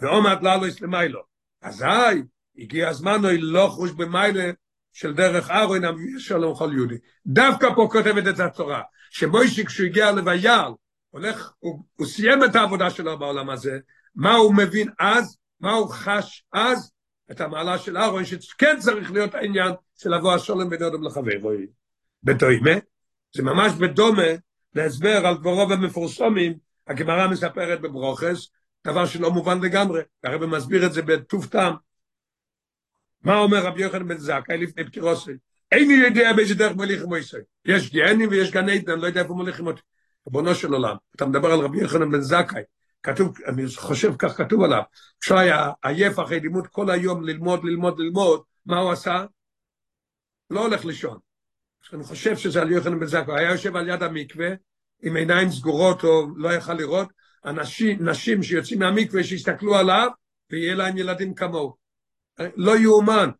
ועומד 0.00 0.36
לעלוס 0.42 0.80
למיילו. 0.80 1.20
אזי 1.62 2.22
הגיע 2.58 2.88
הזמן 2.88 3.24
אוי 3.24 3.38
לא 3.38 3.66
חוש 3.70 3.90
במיילה 3.90 4.50
של 4.92 5.14
דרך 5.14 5.50
ארון 5.50 5.84
המביא 5.84 6.18
שלום 6.18 6.54
כל 6.56 6.70
יהודי. 6.74 6.94
דווקא 7.26 7.68
פה 7.74 7.88
כותבת 7.92 8.34
את 8.34 8.40
התורה, 8.40 8.82
שמוישה 9.10 9.64
כשהוא 9.64 9.86
הגיע 9.86 10.12
לויעל, 10.12 10.72
הולך, 11.10 11.52
הוא, 11.58 11.84
הוא 11.96 12.06
סיים 12.06 12.44
את 12.44 12.56
העבודה 12.56 12.90
שלו 12.90 13.18
בעולם 13.18 13.50
הזה, 13.50 13.78
מה 14.14 14.34
הוא 14.34 14.54
מבין 14.54 14.88
אז, 14.98 15.38
מה 15.60 15.72
הוא 15.72 15.88
חש 15.88 16.44
אז, 16.52 16.92
את 17.30 17.40
המעלה 17.40 17.78
של 17.78 17.96
אהרון, 17.96 18.24
שכן 18.24 18.76
צריך 18.78 19.12
להיות 19.12 19.34
העניין 19.34 19.72
של 19.96 20.14
לבוא 20.14 20.34
השולם 20.34 20.70
בין 20.70 20.82
אדם 20.82 21.02
לחבר. 21.02 21.32
בדומה, 22.22 22.70
זה 23.34 23.42
ממש 23.42 23.72
בדומה 23.72 24.28
להסבר 24.74 25.26
על 25.26 25.36
דברו 25.36 25.68
ומפורסמים, 25.70 26.54
הגמרא 26.86 27.28
מספרת 27.28 27.80
בברוכס, 27.80 28.48
דבר 28.86 29.06
שלא 29.06 29.30
מובן 29.30 29.60
לגמרי, 29.60 30.00
הרב 30.24 30.44
מסביר 30.44 30.86
את 30.86 30.92
זה 30.92 31.02
בטוב 31.02 31.46
טעם. 31.46 31.74
מה 33.22 33.38
אומר 33.38 33.66
רבי 33.66 33.82
יוחנן 33.82 34.08
בן 34.08 34.18
זכאי 34.18 34.58
לפני 34.58 34.84
פטירוסי? 34.84 35.32
איני 35.72 35.94
יודע 35.94 36.32
באיזה 36.32 36.54
דרך 36.54 36.76
מוליכים 36.76 37.06
מויסי. 37.06 37.36
יש 37.64 37.90
גיהנים 37.90 38.28
ויש 38.30 38.50
גן 38.50 38.68
עדן, 38.68 38.92
אני 38.92 39.02
לא 39.02 39.06
יודע 39.06 39.22
איפה 39.22 39.34
מוליכים 39.34 39.66
אותי. 39.66 39.80
ריבונו 40.26 40.54
של 40.54 40.72
עולם, 40.72 40.96
אתה 41.16 41.26
מדבר 41.26 41.52
על 41.52 41.60
רבי 41.60 41.78
יוחנן 41.80 42.10
בן 42.10 42.20
זכאי, 42.20 42.62
כתוב, 43.02 43.38
אני 43.46 43.62
חושב 43.76 44.12
כך 44.18 44.36
כתוב 44.36 44.62
עליו, 44.62 44.82
כשהוא 45.20 45.38
היה 45.38 45.70
עייף 45.82 46.18
אחרי 46.18 46.40
לימוד 46.40 46.66
כל 46.66 46.90
היום 46.90 47.24
ללמוד, 47.24 47.64
ללמוד, 47.64 47.98
ללמוד, 47.98 48.42
מה 48.66 48.78
הוא 48.78 48.92
עשה? 48.92 49.24
לא 50.50 50.60
הולך 50.60 50.84
לישון. 50.84 51.23
אני 51.94 52.04
חושב 52.04 52.36
שזה 52.36 52.62
על 52.62 52.72
יוחנן 52.72 53.00
בן 53.00 53.06
זקו, 53.06 53.36
היה 53.36 53.50
יושב 53.50 53.76
על 53.76 53.88
יד 53.88 54.02
המקווה, 54.02 54.48
עם 55.02 55.16
עיניים 55.16 55.50
סגורות 55.50 56.04
או 56.04 56.26
לא 56.36 56.52
יכל 56.52 56.74
לראות, 56.74 57.08
אנשים, 57.44 58.08
נשים 58.08 58.42
שיוצאים 58.42 58.78
מהמקווה 58.78 59.24
שיסתכלו 59.24 59.76
עליו, 59.76 60.08
ויהיה 60.50 60.74
להם 60.74 60.98
ילדים 60.98 61.34
כמוהו. 61.34 61.76
לא 62.56 62.78
יאומן. 62.78 63.30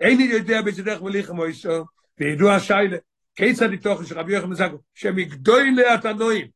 איני 0.00 0.22
יודע 0.22 0.62
באיזה 0.62 0.82
דרך 0.82 1.02
מליך 1.02 1.30
מויסו, 1.30 1.84
וידוע 2.20 2.60
שיילה, 2.60 2.96
כיצד 3.34 3.70
איתו 3.70 4.04
של 4.04 4.18
רבי 4.18 4.32
יוחנן 4.32 4.48
בן 4.48 4.54
זקו, 4.54 4.78
שמגדולי 4.94 5.86
התנועים, 5.86 6.46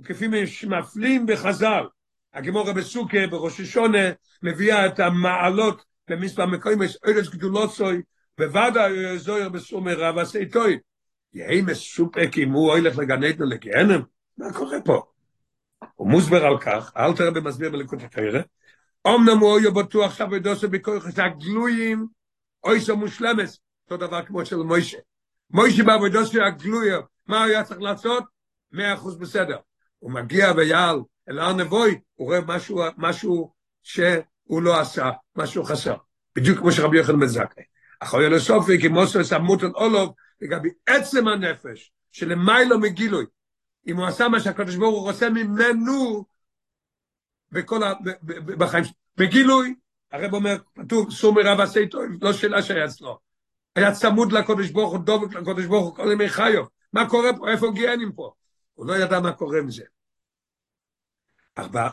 וכפי 0.00 0.46
שמפלים 0.46 1.26
בחז"ל, 1.26 1.84
הגמורה 2.34 2.72
בסוכה, 2.72 3.26
בראש 3.26 3.60
השונה, 3.60 4.08
מביאה 4.42 4.86
את 4.86 5.00
המעלות 5.00 5.84
במספר 6.08 6.46
מקוים, 6.46 6.82
יש 6.82 6.98
ארץ 7.06 7.28
גדולות 7.28 7.72
סוי, 8.38 8.46
בוודא 8.46 9.16
זויר 9.16 9.48
בסומר 9.48 10.00
רב 10.00 10.18
עשי 10.18 10.46
טוי. 10.46 10.78
יהי 11.34 11.62
מסופק 11.62 12.30
אם 12.38 12.52
הוא 12.52 12.72
הולך 12.72 12.98
לגן 12.98 13.24
עדן 13.24 13.44
לגיהנם? 13.44 14.02
מה 14.38 14.52
קורה 14.52 14.80
פה? 14.84 15.02
הוא 15.94 16.10
מוסבר 16.10 16.44
על 16.44 16.58
כך, 16.58 16.92
אל 16.96 17.12
תראה 17.16 17.30
במסביר 17.30 17.70
בליקוד 17.70 18.02
התרא, 18.02 18.40
אמנם 19.06 19.38
הוא 19.38 19.60
יהיה 19.60 19.70
בטוח 19.70 20.06
עכשיו 20.06 20.28
ודוסו 20.30 20.70
בכוח 20.70 21.04
הגלויים, 21.16 22.06
אוי 22.64 22.80
סו 22.80 22.96
מושלמס, 22.96 23.60
אותו 23.84 24.06
דבר 24.06 24.24
כמו 24.24 24.46
של 24.46 24.56
מוישה. 24.56 24.98
מוישה 25.50 25.84
בעבודוסו 25.84 26.42
הגלויה, 26.42 26.98
מה 27.26 27.38
הוא 27.38 27.46
היה 27.46 27.64
צריך 27.64 27.80
לעשות? 27.80 28.24
מאה 28.72 28.94
אחוז 28.94 29.16
בסדר. 29.16 29.56
הוא 29.98 30.10
מגיע 30.10 30.52
ויעל 30.56 31.00
אל 31.28 31.38
הר 31.38 31.52
נבוי, 31.52 32.00
הוא 32.14 32.26
רואה 32.26 32.40
משהו, 32.46 32.82
משהו 32.96 33.52
שהוא 33.82 34.62
לא 34.62 34.80
עשה, 34.80 35.10
משהו 35.36 35.64
חסר. 35.64 35.96
בדיוק 36.36 36.58
כמו 36.58 36.72
שרבי 36.72 36.96
יוחנן 36.96 37.20
בן 37.20 37.26
זכאי. 37.26 37.71
אחרי 38.02 38.30
לסופי, 38.30 38.80
כי 38.80 38.88
מוסו 38.88 39.24
סמות 39.24 39.62
על 39.62 39.70
אולוב, 39.74 40.14
לגבי 40.40 40.68
עצם 40.86 41.28
הנפש, 41.28 41.92
שלמיילו 42.12 42.78
מגילוי. 42.78 43.24
אם 43.86 43.96
הוא 43.96 44.06
עשה 44.06 44.28
מה 44.28 44.40
שהקדוש 44.40 44.76
ברוך 44.76 45.02
הוא 45.02 45.10
עושה 45.10 45.30
ממנו, 45.30 46.24
בכל 47.52 47.82
ה... 47.82 47.92
בחיים 48.58 48.84
שלו. 48.84 48.94
בגילוי, 49.16 49.74
הרב 50.12 50.34
אומר, 50.34 50.56
כתוב, 50.78 51.10
סור 51.10 51.34
מרב 51.34 51.60
עשי 51.60 51.88
טוב, 51.88 52.02
לא 52.22 52.32
שאלה 52.32 52.62
שהיה 52.62 52.84
אצלו. 52.84 53.18
היה 53.76 53.92
צמוד 53.92 54.32
לקודש 54.32 54.70
ברוך 54.70 54.92
הוא, 54.92 55.00
דובק 55.00 55.34
לקודש 55.34 55.64
ברוך 55.64 55.84
הוא, 55.86 55.96
כל 55.96 56.12
ימי 56.12 56.28
חיו. 56.28 56.64
מה 56.92 57.08
קורה 57.08 57.30
פה? 57.38 57.50
איפה 57.50 57.66
גיהנים 57.74 58.12
פה? 58.12 58.32
הוא 58.74 58.86
לא 58.86 58.96
ידע 58.96 59.20
מה 59.20 59.32
קורה 59.32 59.62
מזה. 59.62 59.84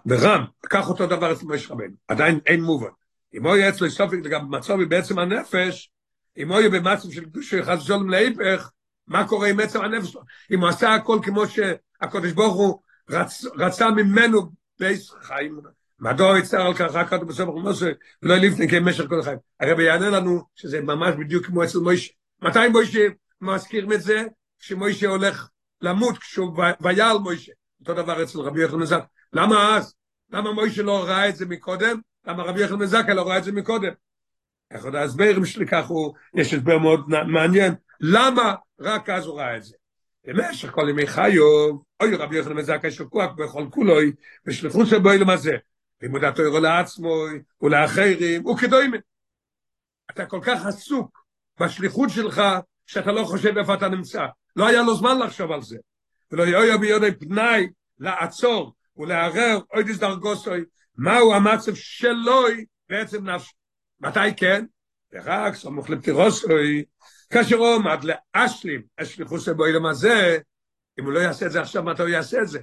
ברם, 0.06 0.46
לקח 0.66 0.90
אותו 0.90 1.08
דבר 1.08 1.32
אצל 1.32 1.46
משה 1.46 1.74
רבנו, 1.74 1.96
עדיין 2.08 2.40
אין 2.46 2.62
מובן. 2.62 2.90
אם 3.34 3.46
הוא 3.46 3.56
יהיה 3.56 3.70
אצלו 3.70 3.90
סופק 3.90 4.18
לגבי 4.24 4.46
מצובי 4.50 4.86
בעצם 4.86 5.20
הנפש, 5.20 5.92
אם 6.40 6.52
הוא 6.52 6.60
יהיה 6.60 6.70
במצב 6.70 7.10
של 7.42 7.64
חס 7.64 7.82
ושלום 7.82 8.10
להיפך, 8.10 8.72
מה 9.08 9.28
קורה 9.28 9.48
עם 9.48 9.60
עצם 9.60 9.82
הנפש 9.82 10.08
שלו? 10.08 10.22
אם 10.52 10.60
הוא 10.60 10.70
עשה 10.70 10.94
הכל 10.94 11.20
כמו 11.24 11.44
שהקדוש 11.48 12.32
ברוך 12.32 12.56
הוא 12.56 12.82
רצ, 13.10 13.46
רצה 13.56 13.92
ממנו 13.92 14.52
בייס 14.80 15.12
חיים, 15.22 15.60
מדוע 16.00 16.40
יצטער 16.40 16.68
על 16.68 16.74
כך 16.74 16.96
רק 16.96 17.14
בסוף 17.14 17.50
משה, 17.64 17.92
ולא 18.24 18.36
לפני 18.36 18.70
כמשך 18.70 19.04
כל 19.10 19.20
החיים. 19.20 19.38
הרב 19.60 19.80
יענה 19.80 20.10
לנו 20.10 20.42
שזה 20.56 20.82
ממש 20.82 21.16
בדיוק 21.20 21.46
כמו 21.46 21.64
אצל 21.64 21.80
מוישה. 21.80 22.12
מתי 22.42 22.68
מוישה 22.72 23.08
מזכירים 23.42 23.94
את 23.94 24.02
זה? 24.02 24.24
כשמוישה 24.60 25.08
הולך 25.08 25.50
למות 25.82 26.18
כשהוא 26.18 26.64
ויעל 26.82 27.18
מוישה. 27.18 27.52
אותו 27.82 27.94
דבר 27.94 28.24
אצל 28.24 28.40
רבי 28.40 28.64
יחד 28.64 28.76
מזק. 28.76 29.04
למה 29.34 29.78
אז? 29.78 29.96
למה 30.32 30.52
מוישה 30.52 30.84
לא 30.84 31.04
ראה 31.04 31.30
את 31.30 31.36
זה 31.36 31.46
מקודם? 31.46 32.00
למה 32.28 32.44
רבי 32.44 32.64
יחד 32.64 32.76
מזקה 32.76 33.14
לא 33.14 33.28
ראה 33.28 33.38
את 33.38 33.44
זה 33.44 33.52
מקודם? 33.52 33.92
עוד 34.84 34.96
ההסברים 34.96 35.46
שלי 35.46 35.68
כך 35.68 35.88
הוא, 35.88 36.14
יש 36.34 36.54
הסבר 36.54 36.78
מאוד 36.78 37.10
מעניין, 37.28 37.74
למה 38.00 38.56
רק 38.80 39.10
אז 39.10 39.26
הוא 39.26 39.40
ראה 39.40 39.58
את 39.58 39.64
זה? 39.64 39.76
במשך 40.28 40.72
כל 40.72 40.90
ימי 40.90 41.08
חיוב, 41.08 41.84
אוי 42.02 42.16
רבי 42.16 42.38
יוחנן 42.38 42.56
מזקה 42.56 42.92
שוקוח 42.92 43.32
בכל 43.32 43.66
כולוי, 43.70 44.12
ושליחו 44.46 44.86
שבו 44.86 45.12
אילום 45.12 45.30
הזה, 45.30 45.54
לימוד 46.02 46.24
התוירו 46.24 46.60
לעצמו 46.60 47.26
ולאחרים, 47.62 48.46
וכדוימן. 48.46 48.98
אתה 50.12 50.26
כל 50.26 50.40
כך 50.44 50.66
עסוק 50.66 51.24
בשליחות 51.60 52.10
שלך, 52.10 52.42
שאתה 52.86 53.12
לא 53.12 53.24
חושב 53.24 53.58
איפה 53.58 53.74
אתה 53.74 53.90
נמצא. 53.90 54.26
לא 54.56 54.68
היה 54.68 54.82
לו 54.82 54.96
זמן 54.96 55.20
לחשוב 55.20 55.52
על 55.52 55.62
זה. 55.62 55.78
ולא 56.32 56.44
יהיה 56.44 56.78
ביודי 56.78 57.12
פנאי 57.20 57.68
לעצור 58.00 58.74
ולערער 58.98 59.60
אוי 59.74 59.84
דיס 59.84 59.98
דרגוסוי, 59.98 60.64
מהו 60.98 61.34
המצב 61.34 61.76
שלוי 61.76 62.66
בעצם 62.90 63.30
נפש. 63.30 63.54
מתי 64.02 64.36
כן? 64.38 64.66
ורק 65.14 65.56
סמוך 65.56 65.90
לפטירוסוי, 65.90 66.84
כאשר 67.30 67.56
הוא 67.56 67.68
עומד 67.68 68.00
לאשלים, 68.04 68.82
השליחוס 68.98 69.46
שבו 69.46 69.66
אילם 69.66 69.86
הזה, 69.86 70.38
אם 71.00 71.06
הוא 71.06 71.14
לא 71.14 71.20
יעשה 71.20 71.46
את 71.46 71.52
זה 71.52 71.62
עכשיו, 71.62 71.84
מתי 71.84 72.02
הוא 72.02 72.10
יעשה 72.10 72.42
את 72.42 72.48
זה? 72.48 72.60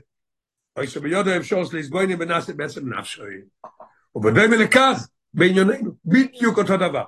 אוי 0.77 0.87
שביודו 0.87 1.37
אפשר 1.37 1.61
לסבויני 1.73 2.17
בנאסי 2.17 2.53
בעצם 2.53 2.95
נפשוי. 2.95 3.35
ובדי 4.15 4.47
מלכך, 4.47 4.99
בענייננו, 5.35 5.97
בדיוק 6.05 6.59
אותו 6.59 6.77
דבר. 6.77 7.05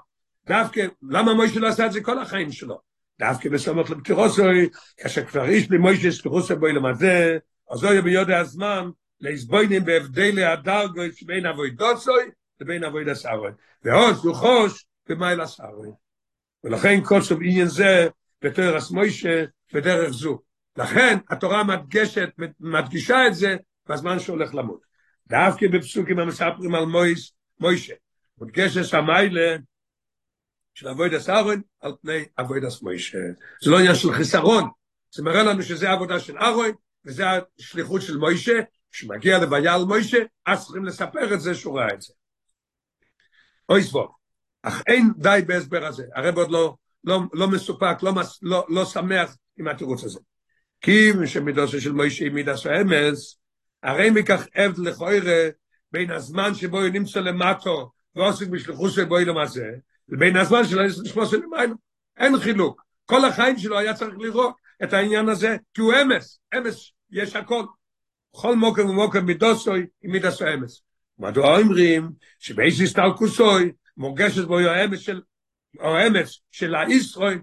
דווקא, 0.47 0.87
למה 1.03 1.35
מוישה 1.35 1.61
לא 1.61 1.69
עשה 1.69 1.87
את 1.87 1.93
זה 1.93 2.01
כל 2.01 2.19
החיים 2.19 2.53
שלו? 2.53 2.81
דווקא 3.19 3.49
בסמוך 3.49 3.91
לפטירוסוי, 3.91 4.69
כאשר 4.97 5.25
כבר 5.25 5.45
איש 5.45 5.71
לי 5.71 5.79
מוישה 5.79 6.13
שליחוס 6.13 6.49
שבו 6.49 6.67
אילם 6.67 6.87
הזה, 6.87 7.39
אז 7.71 7.85
אוי 7.85 8.03
ביודו 8.03 8.33
הזמן, 8.33 8.91
להסבוינים 9.21 9.85
בהבדלי 9.85 10.45
הדרגו 10.45 11.03
שבין 11.15 11.47
אבוי 11.47 11.71
דוצוי 11.71 12.23
לבין 12.61 12.85
אבוי 12.85 13.05
דסארוי. 13.05 13.51
ועוד 13.83 14.15
זוכוש 14.15 14.87
במייל 15.09 15.41
הסארוי. 15.41 15.89
ולכן 16.65 17.05
כל 17.05 17.23
סוף 17.23 17.39
עניין 17.43 17.67
זה 17.67 18.09
בתור 18.43 18.77
הסמוישה 18.77 19.45
בדרך 19.73 20.11
זו. 20.11 20.39
לכן 20.77 21.19
התורה 21.31 21.65
מדגשת, 21.65 22.29
מדגישה 22.61 23.27
את 23.27 23.35
זה 23.35 23.57
בזמן 23.89 24.19
שהולך 24.19 24.55
למות. 24.55 24.81
דווקא 25.27 25.67
בפסוקים 25.69 26.19
המספרים 26.19 26.75
על 26.75 26.85
מויס, 26.85 27.33
מוישה, 27.61 27.95
מדגשת 28.41 28.95
המיילה 28.95 29.57
של 30.75 30.89
אבוי 30.89 31.09
דסארון 31.09 31.63
על 31.81 31.93
פני 32.03 32.25
אבוי 32.41 32.61
דסמוישה. 32.61 33.19
זה 33.63 33.71
לא 33.71 33.79
עניין 33.79 33.95
של 33.95 34.13
חיסרון, 34.13 34.69
זה 35.15 35.23
מראה 35.23 35.43
לנו 35.43 35.63
שזה 35.63 35.91
עבודה 35.91 36.21
של 36.21 36.39
ארוי, 36.39 36.73
וזה 37.05 37.25
השליחות 37.59 38.03
של 38.03 38.17
מוישה, 38.17 38.61
כשמגיע 38.93 39.39
לוויה 39.39 39.75
על 39.75 39.85
מוישה, 39.85 40.19
אז 40.47 40.65
צריכים 40.65 40.85
לספר 40.85 41.35
את 41.35 41.41
זה 41.41 41.55
שהוא 41.55 41.79
ראה 41.79 41.95
את 41.95 42.03
זה. 42.03 42.13
אוי 43.69 43.83
סבוב. 43.83 44.09
אך 44.63 44.83
אין 44.87 45.11
די 45.17 45.41
בהסבר 45.47 45.87
הזה. 45.87 46.05
הרב 46.15 46.37
עוד 46.37 46.51
לא, 46.51 46.75
לא, 47.05 47.21
לא 47.33 47.49
מסופק, 47.49 48.03
לא, 48.03 48.13
לא, 48.69 48.85
שמח 48.85 49.37
עם 49.59 49.69
התירוץ 49.69 50.05
הזה. 50.05 50.21
כי 50.81 51.11
שמידוסו 51.27 51.81
של 51.81 51.93
מוישה 51.93 52.25
היא 52.25 52.33
מידס 52.33 52.67
האמס, 52.67 53.39
הרי 53.83 54.11
מכך 54.11 54.47
עבד 54.55 54.79
לכוירה 54.79 55.49
בין 55.93 56.11
הזמן 56.11 56.55
שבו 56.55 56.81
הוא 56.81 56.89
נמצא 56.89 57.21
למטו 57.21 57.91
ועוסק 58.15 58.47
בשליחוס 58.47 58.95
שבו 58.95 59.19
אילום 59.19 59.39
הזה, 59.39 59.71
לבין 60.09 60.37
הזמן 60.37 60.65
שלו 60.65 60.83
לשמו 60.83 61.27
של 61.27 61.43
ימיינו. 61.43 61.75
אין 62.17 62.39
חילוק. 62.39 62.83
כל 63.05 63.25
החיים 63.25 63.59
שלו 63.59 63.79
היה 63.79 63.95
צריך 63.95 64.15
לראות 64.19 64.55
את 64.83 64.93
העניין 64.93 65.29
הזה, 65.29 65.57
כי 65.75 65.81
הוא 65.81 65.93
אמס, 66.03 66.41
אמס 66.59 66.93
יש 67.11 67.37
הכל. 67.37 67.65
בכל 68.35 68.57
מוקם 68.57 68.89
ומוקם 68.89 69.27
מידוסוי 69.27 69.87
עם 70.03 70.11
מידס 70.11 70.43
האמס. 70.43 70.83
מדוע 71.19 71.59
אומרים 71.59 72.11
שבאיז 72.39 72.81
הסתלקוסוי 72.81 73.73
מורגשת 73.97 74.45
בו 74.45 74.59
האמס 74.59 75.01
של 75.01 75.21
האמס 75.81 76.41
של 76.51 76.75
הישראל 76.75 77.39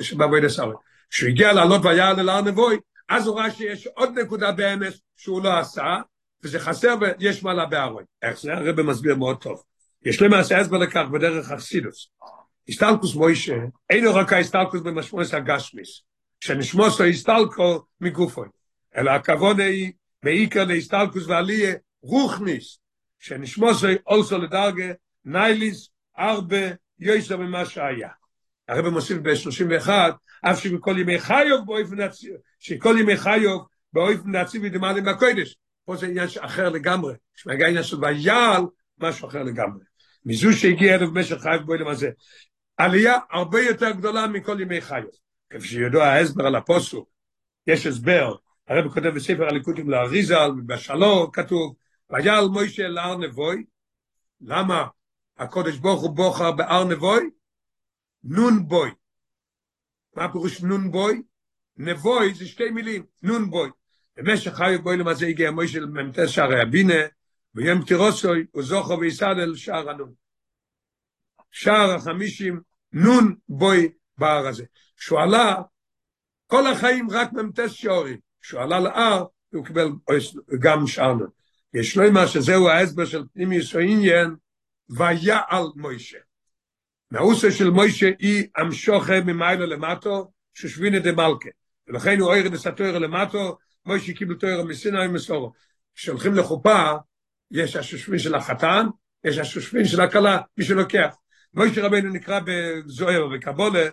שבאבוי 0.00 0.40
דסאוי. 0.40 0.74
כשהוא 1.10 1.28
הגיע 1.28 1.52
לעלות 1.52 1.84
ויעל 1.84 2.20
אל 2.20 2.28
הר 2.28 2.40
נבוי, 2.40 2.78
אז 3.08 3.26
הוא 3.26 3.38
ראה 3.38 3.50
שיש 3.50 3.86
עוד 3.86 4.18
נקודה 4.18 4.52
באמס 4.52 5.00
שהוא 5.16 5.42
לא 5.42 5.58
עשה, 5.58 5.96
וזה 6.44 6.60
חסר 6.60 6.94
ויש 7.00 7.42
מעלה 7.42 7.66
בארוי. 7.66 8.04
איך 8.22 8.40
זה? 8.40 8.54
הרב 8.54 8.82
מסביר 8.82 9.16
מאוד 9.16 9.36
טוב. 9.36 9.62
יש 10.04 10.22
למעשה 10.22 10.58
הסבר 10.58 10.78
לכך 10.78 11.04
בדרך 11.12 11.50
אכסידוס. 11.50 12.08
הסתלקוס 12.68 13.14
מוישה, 13.14 13.56
אינו 13.90 14.14
רק 14.14 14.32
ההסתלקוס 14.32 14.80
במשמעות 14.80 15.34
הגשמיס, 15.34 16.02
שנשמוסו 16.40 17.04
הסתלקו 17.04 17.82
מגופוי. 18.00 18.48
אלא 18.96 19.10
הכבוד 19.10 19.60
היא 19.60 19.92
בעיקר 20.22 20.64
להסתלקוס 20.64 21.26
ועליה 21.26 21.74
רוחניס, 22.02 22.78
שנשמוסו 23.18 23.86
אולסו 24.06 24.38
לדרגה 24.38 24.92
נייליס 25.24 25.88
ארבה 26.18 26.66
יויסו 26.98 27.38
ממה 27.38 27.66
שהיה. 27.66 28.08
הרב 28.68 28.88
מוסיף 28.88 29.18
ב-31, 29.22 29.90
אף 30.42 30.62
שבכל 30.62 30.98
ימי 30.98 31.20
חיוב 31.20 31.66
באופן 31.66 32.00
הציב, 32.00 32.34
שכל 32.58 32.96
ימי 33.00 33.16
חיוב 33.16 33.66
באופן 33.92 34.34
הציב 34.34 34.64
ידמלים 34.64 35.04
בקודש. 35.04 35.56
פה 35.84 35.96
זה 35.96 36.06
עניין 36.06 36.28
אחר 36.40 36.68
לגמרי. 36.68 37.14
שמגיע 37.34 37.68
עניין 37.68 37.84
של 37.84 38.04
ויעל, 38.04 38.62
משהו 38.98 39.28
אחר 39.28 39.42
לגמרי. 39.42 39.84
מזו 40.24 40.52
שהגיע 40.52 40.94
ערב 40.94 41.08
במשך 41.08 41.36
חייב 41.40 41.62
בו 41.62 41.90
הזה. 41.90 42.10
עלייה 42.76 43.18
הרבה 43.30 43.60
יותר 43.60 43.90
גדולה 43.90 44.26
מכל 44.26 44.60
ימי 44.60 44.80
חיוב. 44.80 45.10
כפי 45.50 45.68
שידוע 45.68 46.04
ההסבר 46.04 46.46
על 46.46 46.54
הפוסוק, 46.54 47.08
יש 47.66 47.86
הסבר, 47.86 48.34
הרב 48.68 48.92
כותב 48.92 49.08
בספר 49.08 49.48
הליקוטים 49.48 49.90
לאריזל, 49.90 50.50
בשלום 50.66 51.30
כתוב, 51.32 51.74
ויעל 52.10 52.48
מוישה 52.48 52.86
אל 52.86 52.98
הר 52.98 53.16
נבוי, 53.16 53.64
למה 54.40 54.86
הקודש 55.38 55.76
ברוך 55.76 56.02
הוא 56.02 56.16
בוחר 56.16 56.52
בהר 56.52 56.84
נבוי? 56.84 57.30
נון 58.24 58.68
בוי. 58.68 58.90
מה 60.16 60.32
פירוש 60.32 60.60
נון 60.60 60.90
בוי? 60.90 61.22
נבוי 61.76 62.34
זה 62.34 62.46
שתי 62.46 62.70
מילים, 62.70 63.06
נון 63.22 63.50
בוי. 63.50 63.70
במשך 64.16 64.54
חיי 64.54 64.78
בוי 64.78 64.96
למעשה 64.96 65.26
הגיע 65.26 65.50
מוישה 65.50 65.80
לממתס 65.80 66.28
שערי 66.28 66.60
הבינה, 66.60 66.94
ויום 67.54 67.82
פטירוסוי 67.82 68.46
הוא 68.50 68.62
זוכו 68.62 68.98
ויסדל 69.00 69.56
שער 69.56 69.90
הנון. 69.90 70.12
שער 71.50 71.90
החמישים 71.90 72.60
נון 72.92 73.34
בוי 73.48 73.92
בהר 74.18 74.46
הזה. 74.46 74.64
כשהוא 74.96 75.20
עלה, 75.20 75.54
כל 76.46 76.66
החיים 76.66 77.10
רק 77.10 77.32
ממתס 77.32 77.70
שעורים. 77.70 78.18
כשהוא 78.42 78.60
עלה 78.60 78.80
להר, 78.80 79.24
הוא 79.52 79.66
קיבל 79.66 79.88
גם 80.60 80.86
שער 80.86 81.12
נון. 81.12 81.30
יש 81.74 81.96
לו 81.96 82.12
מה 82.12 82.28
שזהו 82.28 82.68
ההסבר 82.68 83.04
של 83.04 83.22
פנימי 83.34 83.58
עניין, 83.80 84.34
ויעל 84.90 85.64
מוישה. 85.76 86.18
מהאוסה 87.10 87.50
של 87.50 87.70
מוישה 87.70 88.10
היא 88.18 88.46
המשוכה 88.56 89.20
ממיילה 89.20 89.66
למטו, 89.66 90.30
ששבינה 90.54 90.98
דמלכה. 90.98 91.48
ולכן 91.88 92.20
הוא 92.20 92.28
אוהר 92.28 92.48
דסתויר 92.48 92.98
למטו, 92.98 93.58
מוישה 93.86 94.12
קיבל 94.12 94.34
תויר 94.34 94.62
מסיני 94.62 95.06
ומסורו. 95.06 95.52
כשהולכים 95.94 96.34
לחופה, 96.34 96.92
יש 97.50 97.76
השושבין 97.76 98.18
של 98.18 98.34
החתן, 98.34 98.86
יש 99.24 99.38
השושבין 99.38 99.84
של 99.84 100.00
הכלה, 100.00 100.38
מי 100.56 100.64
שלוקח. 100.64 101.14
מוישה 101.54 101.86
רבנו 101.86 102.12
נקרא 102.12 102.40
בזוהר 102.44 103.28
וקבולה, 103.32 103.88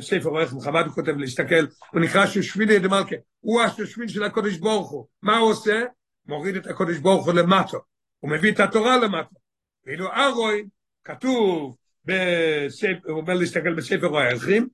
ספר 0.00 0.28
עורך 0.28 0.52
מחמד 0.52 0.84
הוא 0.86 0.94
כותב 0.94 1.16
להסתכל, 1.16 1.66
הוא 1.92 2.00
נקרא 2.00 2.26
שושביני 2.26 2.78
דמלכה, 2.78 3.16
הוא 3.40 3.62
השושבין 3.62 4.08
של 4.08 4.22
הקודש 4.22 4.56
ברוך 4.56 4.90
הוא. 4.90 5.06
מה 5.22 5.36
הוא 5.36 5.50
עושה? 5.50 5.82
מוריד 6.26 6.56
את 6.56 6.66
הקודש 6.66 6.96
ברוך 6.96 7.26
הוא 7.26 7.34
למטו. 7.34 7.78
הוא 8.18 8.30
מביא 8.30 8.52
את 8.52 8.60
התורה 8.60 8.96
למטו. 8.96 9.36
ואילו 9.86 10.12
ארוי, 10.12 10.64
כתוב, 11.04 11.76
בספר, 12.04 13.10
הוא 13.10 13.20
אומר 13.20 13.34
להסתכל 13.34 13.74
בספר 13.74 14.18
הערכים, 14.18 14.68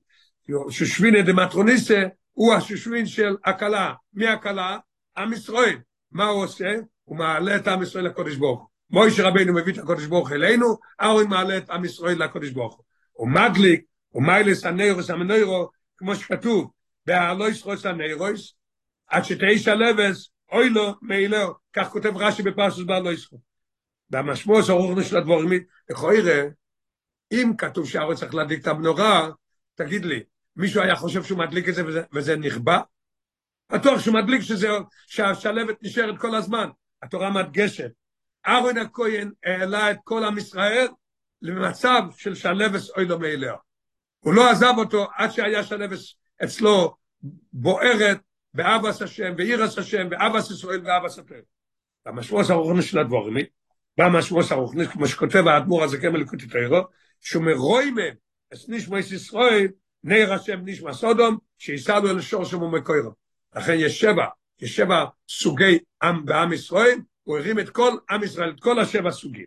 שושביני 0.69 1.21
דמטרוניסה, 1.21 2.03
הוא 2.31 2.53
השושבין 2.53 3.05
של 3.05 3.35
הקלה. 3.45 3.93
מי 4.13 4.27
הקלה? 4.27 4.77
עם 5.17 5.33
ישראל. 5.33 5.77
מה 6.11 6.25
הוא 6.25 6.43
עושה? 6.43 6.73
הוא 7.03 7.17
מעלה 7.17 7.55
את 7.55 7.67
עם 7.67 7.83
ישראל 7.83 8.05
לקודש 8.05 8.35
ברוך 8.35 8.59
הוא. 8.59 8.67
מוישה 8.89 9.27
רבינו 9.27 9.53
מביא 9.53 9.73
את 9.73 9.77
הקודש 9.77 10.05
ברוך 10.05 10.31
אלינו, 10.31 10.77
ארוי 11.01 11.25
מעלה 11.25 11.57
את 11.57 11.69
עם 11.69 11.85
ישראל 11.85 12.23
לקודש 12.23 12.49
ברוך 12.49 12.75
הוא. 12.75 12.83
הוא 13.11 13.29
מדליק, 13.29 13.81
הוא 14.09 14.23
מיילס 14.23 14.65
הנאירוס 14.65 15.09
המנוירו, 15.09 15.69
כמו 15.97 16.15
שכתוב, 16.15 16.71
בהלויס 17.05 17.63
רוס 17.63 17.85
הנאירוס, 17.85 18.53
עד 19.07 19.23
שתשע 19.23 19.75
לבס, 19.75 20.29
אוי 20.51 20.69
לו 20.69 20.95
מאילו, 21.01 21.55
כך 21.73 21.89
כותב 21.89 22.17
רש"י 22.17 22.43
בפרשת 22.43 22.85
בהלויס 22.85 23.31
רוס. 23.31 23.41
והמשמעות 24.09 24.65
של 24.65 25.03
של 25.03 25.17
הדבורים, 25.17 25.63
יכול 25.91 26.13
יראה, 26.13 26.47
אם 27.31 27.51
כתוב 27.57 27.89
שהארץ 27.89 28.19
צריך 28.19 28.35
להדליק 28.35 28.61
את 28.61 28.67
המנורה, 28.67 29.29
תגיד 29.75 30.05
לי, 30.05 30.23
מישהו 30.55 30.81
היה 30.81 30.95
חושב 30.95 31.23
שהוא 31.23 31.39
מדליק 31.39 31.69
את 31.69 31.75
זה 31.75 31.85
וזה, 31.85 32.01
וזה 32.13 32.35
נכבה? 32.35 32.81
בטוח 33.71 33.99
שהוא 33.99 34.15
מדליק 34.15 34.41
שזה, 34.41 34.67
שהשלבת 35.07 35.75
נשארת 35.81 36.17
כל 36.17 36.35
הזמן. 36.35 36.69
התורה 37.03 37.29
מדגשת. 37.29 37.91
אהרון 38.47 38.77
הכהן 38.77 39.31
העלה 39.45 39.91
את 39.91 39.97
כל 40.03 40.23
עם 40.23 40.37
ישראל 40.37 40.87
למצב 41.41 42.01
של 42.17 42.35
שלבס 42.35 42.89
אוי 42.89 43.05
לו 43.05 43.19
מאליה. 43.19 43.55
הוא 44.19 44.33
לא 44.33 44.49
עזב 44.49 44.73
אותו 44.77 45.07
עד 45.15 45.31
שהיה 45.31 45.63
שלבס 45.63 46.15
אצלו 46.43 46.95
בוערת 47.53 48.19
באבס 48.53 49.01
השם, 49.01 49.33
ואירס 49.37 49.77
השם, 49.77 50.07
ואבס 50.11 50.51
ישראל, 50.51 50.81
ואבס 50.85 51.19
התר. 51.19 51.39
המשמעות 52.05 52.49
הרוחני 52.49 52.81
של 52.81 52.99
הדבורים, 52.99 53.45
במשמעות 53.97 54.51
הרוחני, 54.51 54.87
כמו 54.87 55.07
שכותב 55.07 55.47
האדמו"ר 55.47 55.83
הזה 55.83 55.97
כמל 55.97 56.19
לקוטי 56.19 56.47
תוירו, 56.47 56.81
שהוא 57.21 57.43
מרוי 57.43 57.91
מהם, 57.91 58.13
את 58.53 58.57
נשמע 58.67 58.99
ישראל, 58.99 59.67
נר 60.03 60.33
השם 60.33 60.59
נשמע 60.65 60.93
סודום, 60.93 61.37
שיסע 61.57 61.99
לו 61.99 62.13
לשור 62.13 62.45
שם 62.45 62.61
ומקוירו. 62.61 63.11
לכן 63.55 63.73
יש 63.77 63.99
שבע, 63.99 64.25
יש 64.61 64.75
שבע 64.75 65.05
סוגי 65.29 65.79
עם 66.03 66.25
בעם 66.25 66.53
ישראל, 66.53 66.99
הוא 67.23 67.37
הרים 67.37 67.59
את 67.59 67.69
כל 67.69 67.91
עם 68.09 68.23
ישראל, 68.23 68.49
את 68.49 68.59
כל 68.59 68.79
השבע 68.79 69.11
סוגים. 69.11 69.45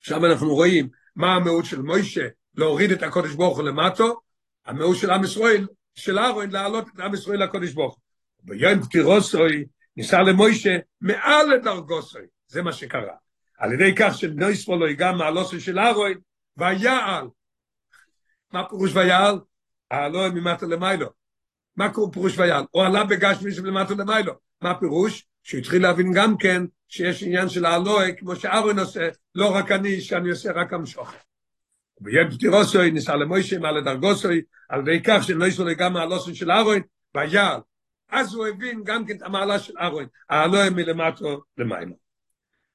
עכשיו 0.00 0.26
אנחנו 0.26 0.54
רואים 0.54 0.88
מה 1.16 1.34
המהות 1.34 1.64
של 1.64 1.82
מוישה, 1.82 2.26
להוריד 2.54 2.90
את 2.90 3.02
הקודש 3.02 3.34
ברוך 3.34 3.58
הוא 3.58 3.64
למטו, 3.64 4.20
המהות 4.66 4.96
של 4.96 5.10
עם 5.10 5.24
ישראל, 5.24 5.66
של 5.94 6.18
אהרון, 6.18 6.50
להעלות 6.50 6.88
את 6.88 7.00
עם 7.00 7.14
ישראל 7.14 7.42
לקודש 7.42 7.72
ברוך 7.72 7.94
הוא. 7.94 8.02
ביום 8.42 8.82
פטירוסוי, 8.82 9.64
ניסה 9.96 10.22
למוישה 10.22 10.76
מעל 11.00 11.46
לדרגוסוי, 11.54 12.22
זה 12.46 12.62
מה 12.62 12.72
שקרה. 12.72 13.14
על 13.58 13.72
ידי 13.72 13.94
כך 13.96 14.14
שנויספו 14.18 14.76
לו 14.76 14.86
גם 14.98 15.18
מעלוסוי 15.18 15.60
של 15.60 15.78
אהרון, 15.78 16.12
ויעל. 16.56 17.26
מה 18.52 18.68
פירוש 18.68 18.96
ויעל? 18.96 19.38
העלו 19.90 20.32
ממטה 20.32 20.66
למיילו. 20.66 21.06
מה 21.76 21.88
פירוש 22.12 22.38
ויעל? 22.38 22.64
הוא 22.70 22.82
עלה 22.82 23.04
בגשמי 23.04 23.52
של 23.52 23.66
למטה 23.66 23.94
למיילו. 23.94 24.32
מה 24.62 24.74
פירוש? 24.80 25.26
שהוא 25.42 25.60
התחיל 25.60 25.82
להבין 25.82 26.12
גם 26.12 26.36
כן 26.38 26.62
שיש 26.88 27.22
עניין 27.22 27.48
של 27.48 27.64
האלוהי, 27.64 28.16
כמו 28.16 28.36
שאהרון 28.36 28.78
עושה, 28.78 29.08
לא 29.34 29.54
רק 29.54 29.72
אני, 29.72 30.00
שאני 30.00 30.30
עושה 30.30 30.52
רק 30.52 30.72
המשוכר. 30.72 31.16
ויהיה 32.04 32.30
פטירוסוי, 32.30 32.90
ניסה 32.90 33.16
למוישה 33.16 33.58
מעל 33.58 33.78
לדרגוסוי, 33.78 34.42
על 34.68 34.80
ידי 34.80 35.02
כך 35.04 35.24
שלא 35.24 35.44
יסו 35.44 35.64
גם 35.78 35.92
מהלוסון 35.92 36.34
של 36.34 36.50
אהרון, 36.50 36.80
ויעל. 37.14 37.60
אז 38.10 38.34
הוא 38.34 38.46
הבין 38.46 38.82
גם 38.84 39.06
כן 39.06 39.16
את 39.16 39.22
המעלה 39.22 39.58
של 39.58 39.72
אהרון, 39.80 40.06
האלוהי 40.30 40.70
מלמטו 40.70 41.42
למיילו. 41.58 41.94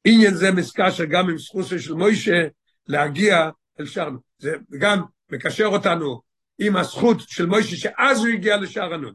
עניין 0.06 0.34
זה 0.34 0.52
מסקשר 0.52 1.06
גם 1.06 1.30
עם 1.30 1.38
זכוסו 1.38 1.80
של 1.80 1.94
מוישה 1.94 2.48
להגיע 2.88 3.50
אל 3.80 3.86
שערנו. 3.86 4.20
זה 4.38 4.56
גם 4.80 5.02
מקשר 5.32 5.66
אותנו 5.66 6.22
עם 6.60 6.76
הזכות 6.76 7.18
של 7.20 7.46
מוישה, 7.46 7.76
שאז 7.76 8.20
הוא 8.20 8.28
הגיע 8.28 8.58
לשער 8.58 8.94
הנון. 8.94 9.14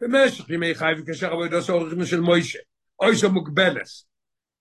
במשך 0.00 0.50
ימי 0.50 0.74
חי 0.74 0.92
וקשר 0.98 1.32
עבודו 1.32 1.56
עורך 1.68 2.06
של 2.06 2.20
מוישה. 2.20 2.58
אוי 3.00 3.16
שו 3.16 3.30
מוגבלס. 3.30 4.06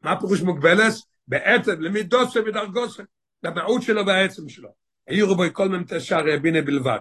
מה 0.01 0.19
פירוש 0.19 0.41
מוגבלס? 0.41 1.07
בעצם 1.27 1.81
למידוסו 1.81 2.45
ודרגוסו, 2.45 3.03
למהות 3.43 3.81
שלו 3.81 4.05
והעצם 4.05 4.49
שלו. 4.49 4.69
העירו 5.09 5.35
בו 5.35 5.43
כל 5.53 5.69
ממתס 5.69 6.01
שערי 6.01 6.39
בינה 6.39 6.61
בלבד. 6.61 6.97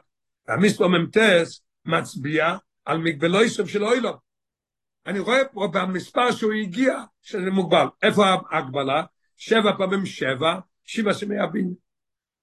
והמיספו 0.48 0.88
ממתס 0.88 1.60
מצביע 1.84 2.56
על 2.84 2.98
מגבלוי 2.98 3.48
סוף 3.48 3.68
של 3.68 3.84
אוילו. 3.84 4.12
אני 5.06 5.18
רואה 5.18 5.44
פה 5.44 5.68
במספר 5.72 6.32
שהוא 6.32 6.52
הגיע, 6.52 7.02
שזה 7.22 7.50
מוגבל. 7.50 7.86
איפה 8.02 8.24
ההגבלה? 8.50 9.02
שבע 9.36 9.72
פעמים 9.78 10.06
שבע, 10.06 10.58
שבע 10.84 11.14
שמי 11.14 11.38
הבינה. 11.38 11.72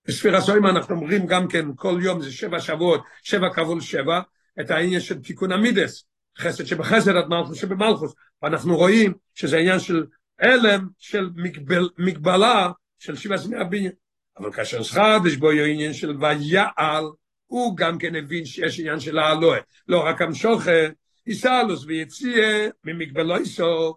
בספירה 0.07 0.41
סוימה 0.41 0.69
אנחנו 0.69 0.95
אומרים 0.95 1.25
גם 1.25 1.47
כן, 1.47 1.65
כל 1.75 1.99
יום 2.01 2.21
זה 2.21 2.31
שבע 2.31 2.59
שבועות, 2.59 3.03
שבע 3.23 3.53
כבול 3.53 3.81
שבע, 3.81 4.21
את 4.61 4.71
העניין 4.71 5.01
של 5.01 5.21
תיקון 5.21 5.51
המידס, 5.51 6.05
חסד 6.37 6.65
שבחסד 6.65 7.15
עד 7.15 7.27
מלכוס 7.27 7.57
שבמלכוס, 7.61 8.13
ואנחנו 8.41 8.77
רואים 8.77 9.13
שזה 9.33 9.57
עניין 9.57 9.79
של 9.79 10.05
אלם, 10.41 10.87
של 10.97 11.29
מגבל, 11.35 11.89
מגבלה 11.97 12.71
של 12.99 13.15
שבע 13.15 13.37
סמי 13.37 13.57
הבניין. 13.57 13.91
אבל 14.37 14.51
כאשר 14.51 14.81
יש 15.27 15.37
בו 15.37 15.51
עניין 15.51 15.93
של 15.93 16.17
ויעל, 16.19 17.05
הוא 17.47 17.77
גם 17.77 17.97
כן 17.97 18.15
הבין 18.15 18.45
שיש 18.45 18.79
עניין 18.79 18.99
של 18.99 19.17
האלוה, 19.17 19.57
לא 19.87 20.05
רק 20.05 20.21
המשוכר, 20.21 20.89
יסלוס 21.27 21.85
ויציאה 21.85 22.67
ממגבלו 22.83 23.37
איסו, 23.37 23.95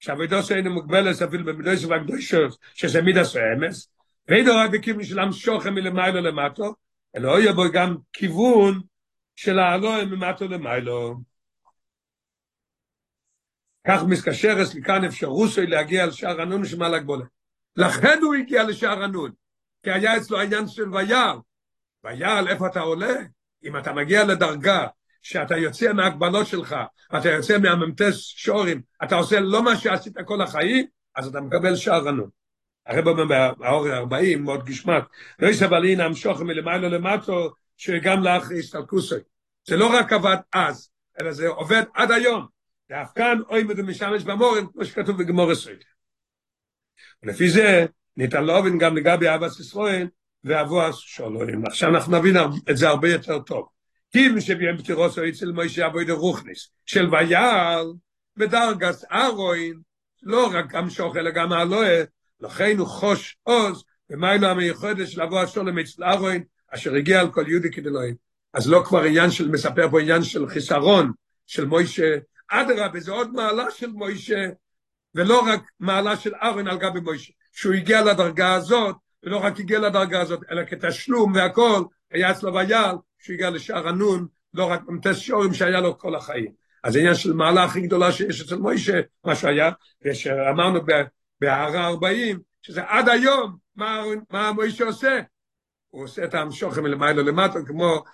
שהעבודו 0.00 0.36
אינו 0.50 0.70
מוגבלת 0.70 1.22
אפילו 1.22 1.44
במידויס 1.44 1.84
והקדושות, 1.84 2.58
שזה 2.74 3.02
מידס 3.02 3.36
האמס, 3.36 3.88
ואינו 4.28 4.52
רק 4.56 4.70
בכיוון 4.70 5.04
של 5.04 5.18
המשוכר 5.18 5.70
מלמיילו 5.70 6.20
למטו, 6.20 6.74
אלא 7.16 7.40
יהיה 7.40 7.52
בו 7.52 7.62
גם 7.72 7.96
כיוון 8.12 8.80
של 9.36 9.58
האלוה 9.58 10.04
ממטו 10.04 10.48
למיילו. 10.48 11.16
כך 13.86 14.02
מסקשר 14.08 14.62
אס 14.62 14.74
לכאן 14.74 15.04
אפשרוסוי 15.04 15.66
להגיע 15.66 16.06
לשער 16.06 16.40
הנון 16.40 16.64
שמעל 16.64 16.94
הגבולה. 16.94 17.24
לכן 17.76 18.18
הוא 18.22 18.34
הגיע 18.34 18.64
לשער 18.64 19.02
הנון, 19.02 19.30
כי 19.82 19.90
היה 19.90 20.16
אצלו 20.16 20.40
העניין 20.40 20.68
של 20.68 20.94
ויעל. 20.94 21.36
ויעל, 22.04 22.48
איפה 22.48 22.66
אתה 22.66 22.80
עולה? 22.80 23.14
אם 23.64 23.76
אתה 23.76 23.92
מגיע 23.92 24.24
לדרגה 24.24 24.86
שאתה 25.22 25.56
יוצא 25.56 25.92
מהגבלות 25.92 26.46
שלך, 26.46 26.76
אתה 27.18 27.28
יוצא 27.28 27.58
מהממתס 27.58 28.16
שורים, 28.16 28.82
אתה 29.02 29.14
עושה 29.14 29.40
לא 29.40 29.62
מה 29.62 29.76
שעשית 29.76 30.16
כל 30.24 30.42
החיים, 30.42 30.86
אז 31.14 31.26
אתה 31.26 31.40
מקבל 31.40 31.76
שער 31.76 32.08
הנון. 32.08 32.30
הרב 32.86 33.08
אומר 33.08 33.54
באור 33.54 33.88
ה-40, 33.88 34.38
מאוד 34.38 34.64
גשמק, 34.64 35.04
לא 35.38 35.48
יסבל 35.48 35.84
הנה 35.84 36.04
המשוך 36.04 36.40
מלמעלה 36.40 36.88
למטו, 36.88 37.54
שגם 37.76 38.22
לאחרי 38.22 38.58
הסתלקוסוי. 38.58 39.20
זה 39.66 39.76
לא 39.76 39.86
רק 39.92 40.12
עבד 40.12 40.36
אז, 40.52 40.90
אלא 41.20 41.32
זה 41.32 41.48
עובד 41.48 41.82
עד 41.94 42.10
היום. 42.10 42.46
ואף 42.90 43.12
כאן 43.14 43.38
אוי 43.48 43.62
מדו 43.62 43.82
משמש 43.82 44.22
במורן, 44.22 44.66
כמו 44.72 44.84
שכתוב 44.84 45.22
בגמור 45.22 45.50
הסויד. 45.50 45.84
ולפי 47.22 47.48
זה, 47.48 47.86
ניתן 48.18 48.44
להובין 48.44 48.78
גם 48.78 48.96
לגבי 48.96 49.34
אבס 49.34 49.60
ישראל, 49.60 50.08
ואבו 50.44 50.92
שולוים. 50.92 51.66
עכשיו 51.66 51.88
אנחנו 51.88 52.18
נבין 52.18 52.36
את 52.70 52.76
זה 52.76 52.88
הרבה 52.88 53.08
יותר 53.08 53.38
טוב. 53.38 53.68
כי 54.12 54.40
שביהם 54.40 54.78
פטירוס 54.78 55.18
או 55.18 55.28
אצל 55.28 55.52
מוישה 55.52 55.86
אבוי 55.86 56.04
דרוכניס, 56.04 56.68
של 56.86 57.14
ויעל, 57.14 57.86
בדרגס 58.36 59.04
ארוין, 59.12 59.80
לא 60.22 60.50
רק 60.52 60.72
גם 60.72 60.90
שוך, 60.90 61.16
אלא 61.16 61.30
גם 61.30 61.52
האלוה, 61.52 62.02
לכן 62.40 62.78
הוא 62.78 62.86
חוש 62.86 63.36
עוז, 63.42 63.84
ומיילו 64.10 64.46
המיוחדת 64.46 65.08
של 65.08 65.22
אבו 65.22 65.40
השולם 65.40 65.78
אצל 65.78 66.04
ארוין, 66.04 66.42
אשר 66.74 66.94
הגיע 66.94 67.20
על 67.20 67.30
כל 67.30 67.44
יהודי 67.48 67.70
כדלוהים. 67.70 68.14
אז 68.54 68.70
לא 68.70 68.82
כבר 68.86 69.02
עניין 69.02 69.30
של, 69.30 69.48
מספר 69.48 69.90
פה 69.90 70.00
עניין 70.00 70.22
של 70.22 70.48
חיסרון, 70.48 71.12
של 71.46 71.64
מוישה, 71.64 72.16
אדרבה, 72.48 73.00
זה 73.00 73.12
עוד 73.12 73.32
מעלה 73.32 73.70
של 73.70 73.90
מוישה, 73.90 74.48
ולא 75.14 75.40
רק 75.46 75.60
מעלה 75.80 76.16
של 76.16 76.34
ארון 76.42 76.68
על 76.68 76.78
גבי 76.78 77.00
מוישה. 77.00 77.32
שהוא 77.58 77.74
הגיע 77.74 78.02
לדרגה 78.02 78.54
הזאת, 78.54 78.96
ולא 79.22 79.36
רק 79.36 79.60
הגיע 79.60 79.78
לדרגה 79.78 80.20
הזאת, 80.20 80.40
אלא 80.50 80.64
כתשלום 80.64 81.32
והכל, 81.34 81.82
היה 82.10 82.30
אצלו 82.30 82.54
ויעל, 82.54 82.96
שהוא 83.18 83.34
הגיע 83.34 83.50
לשער 83.50 83.88
הנון, 83.88 84.26
לא 84.54 84.64
רק 84.64 84.82
במתס 84.82 85.16
שורים 85.18 85.54
שהיה 85.54 85.80
לו 85.80 85.98
כל 85.98 86.14
החיים. 86.14 86.52
אז 86.84 86.96
העניין 86.96 87.14
של 87.14 87.32
מעלה 87.32 87.64
הכי 87.64 87.80
גדולה 87.80 88.12
שיש 88.12 88.40
אצל 88.40 88.56
מוישה, 88.56 89.00
מה 89.24 89.34
שהיה, 89.34 89.70
ושאמרנו 90.04 90.80
בהערה 91.40 91.86
40, 91.86 92.38
שזה 92.62 92.82
עד 92.86 93.08
היום, 93.08 93.56
מה, 93.76 94.02
מה 94.30 94.52
מוישה 94.52 94.84
עושה? 94.84 95.20
הוא 95.88 96.04
עושה 96.04 96.24
את 96.24 96.34
המשוכם 96.34 96.82
מלמיילו 96.82 97.22
למטו, 97.22 97.58
כמו, 97.66 98.04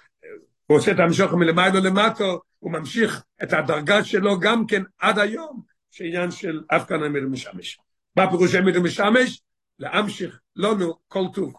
הוא 0.66 0.78
עושה 0.78 0.92
את 0.92 0.98
המשוכם 0.98 1.38
מלמיילו 1.38 1.80
למטו, 1.80 2.40
הוא 2.59 2.72
ממשיך 2.72 3.22
את 3.42 3.52
הדרגה 3.52 4.04
שלו 4.04 4.40
גם 4.40 4.66
כן 4.66 4.83
עד 4.98 5.18
היום, 5.18 5.62
שעניין 5.90 6.30
של 6.30 6.61
אף 6.68 6.88
כאן 6.88 7.04
אמיד 7.04 7.24
משמש. 7.24 7.78
מה 8.16 8.31
פירוש 8.31 8.55
אמיד 8.55 8.79
משמש? 8.79 9.42
להמשיך 9.79 10.40
לנו 10.57 10.94
כל 11.09 11.24
טוב. 11.35 11.55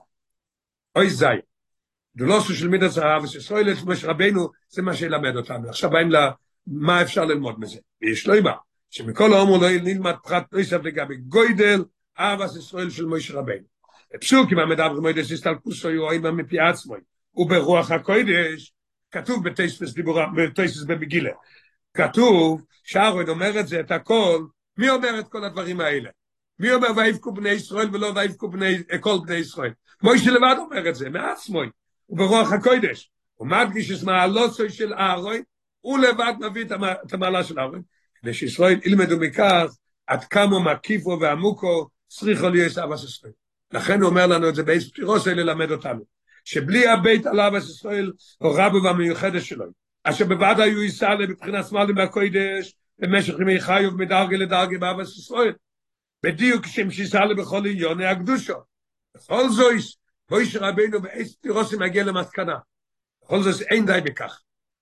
אוי 0.95 1.09
זי. 1.09 1.25
דולוסו 2.15 2.55
של 2.55 2.67
מידת 2.67 2.91
זהב, 2.91 3.23
ושישראל 3.23 3.71
את 3.71 3.77
משה 3.85 4.07
רבינו, 4.07 4.49
זה 4.69 4.81
מה 4.81 4.93
שילמד 4.93 5.35
אותנו. 5.35 5.69
עכשיו 5.69 5.89
באים 5.89 6.09
למה 6.11 7.01
אפשר 7.01 7.25
ללמוד 7.25 7.59
מזה. 7.59 7.79
ויש 8.01 8.27
לו 8.27 8.33
אימה, 8.33 8.53
שמכל 8.89 9.33
האומר 9.33 9.57
לא 9.57 9.69
נלמד 9.83 10.13
פחת 10.23 10.53
נויסף 10.53 10.79
לגבי 10.83 11.15
גוידל, 11.17 11.83
אהבס 12.19 12.57
ישראל 12.57 12.89
של 12.89 13.05
משה 13.05 13.33
רבינו. 13.33 13.65
פסוק 14.21 14.51
אם 14.51 14.59
המדבר 14.59 15.09
יהיו 15.89 16.11
אימה 16.11 16.31
מפי 16.31 16.59
עצמוי, 16.59 16.99
וברוח 17.35 17.91
הקוידש, 17.91 18.73
כתוב 19.11 19.49
בטייספס 19.49 19.93
דיבורה, 19.93 20.27
בטייספס 20.35 20.83
במגילה. 20.83 21.31
כתוב, 21.93 22.61
שארון 22.83 23.29
אומר 23.29 23.59
את 23.59 23.67
זה, 23.67 23.79
את 23.79 23.91
הכל, 23.91 24.45
מי 24.77 24.89
אומר 24.89 25.19
את 25.19 25.27
כל 25.27 25.43
הדברים 25.43 25.81
האלה? 25.81 26.09
מי 26.59 26.73
אומר 26.73 26.87
ויבכו 26.95 27.33
בני 27.33 27.49
ישראל 27.49 27.87
ולא 27.93 28.11
ויבכו 28.15 28.49
בני, 28.49 28.77
כל 28.99 29.17
בני 29.25 29.35
ישראל? 29.35 29.71
מוישה 30.03 30.31
לבד 30.31 30.55
אומר 30.57 30.89
את 30.89 30.95
זה, 30.95 31.09
מעצמוי, 31.09 31.69
וברוח 32.09 32.53
הקוידש. 32.53 33.11
הוא 33.35 33.47
מדגיש 33.47 33.91
את 33.91 34.03
מעלוסוי 34.03 34.69
של 34.69 34.93
אהרוי, 34.93 35.41
הוא 35.81 35.99
לבד 35.99 36.33
מביא 36.39 36.65
את 37.05 37.13
המעלה 37.13 37.43
של 37.43 37.59
אהרוי, 37.59 37.79
כדי 38.21 38.33
שישראל 38.33 38.79
ילמדו 38.85 39.17
מכך 39.19 39.65
עד 40.07 40.23
כמה 40.23 40.59
מקיפו 40.59 41.17
ועמוקו 41.21 41.87
צריכו 42.07 42.49
להיות 42.49 42.77
אבס 42.77 43.03
ישראל. 43.03 43.31
לכן 43.71 44.01
הוא 44.01 44.09
אומר 44.09 44.27
לנו 44.27 44.49
את 44.49 44.55
זה 44.55 44.63
באיזה 44.63 44.89
פטירוס 44.89 45.27
ללמד 45.27 45.71
אותנו. 45.71 46.01
שבלי 46.45 46.87
הבית 46.87 47.25
על 47.25 47.39
אבס 47.39 47.69
ישראל, 47.69 48.11
הוא 48.37 48.53
רבו 48.57 48.83
והמיוחדת 48.83 49.41
שלו, 49.41 49.65
אשר 50.03 50.25
בבד 50.25 50.55
היו 50.57 50.81
ייסע 50.81 51.13
לבחינת 51.15 51.67
שמאלי 51.67 51.93
מהקוידש, 51.93 52.75
במשך 52.99 53.33
ימי 53.39 53.61
חיוב 53.61 54.01
מדרגה 54.01 54.37
לדרגה 54.37 54.77
באבס 54.77 55.17
ישראל. 55.17 55.53
בדיוק 56.25 56.65
כשם 56.65 56.91
שיסע 56.91 57.25
לבכל 57.25 57.65
עניוני 57.65 58.05
הקדושו. 58.05 58.53
בכל 59.15 59.49
זויס, 59.49 59.97
מויש 60.31 60.55
רבינו 60.55 61.01
באיזה 61.01 61.33
תירוסים 61.41 61.79
מגיע 61.79 62.03
למסקנה. 62.03 62.55
בכל 63.23 63.43
זאת 63.43 63.61
אין 63.61 63.85
די 63.85 63.99
בכך. 64.03 64.39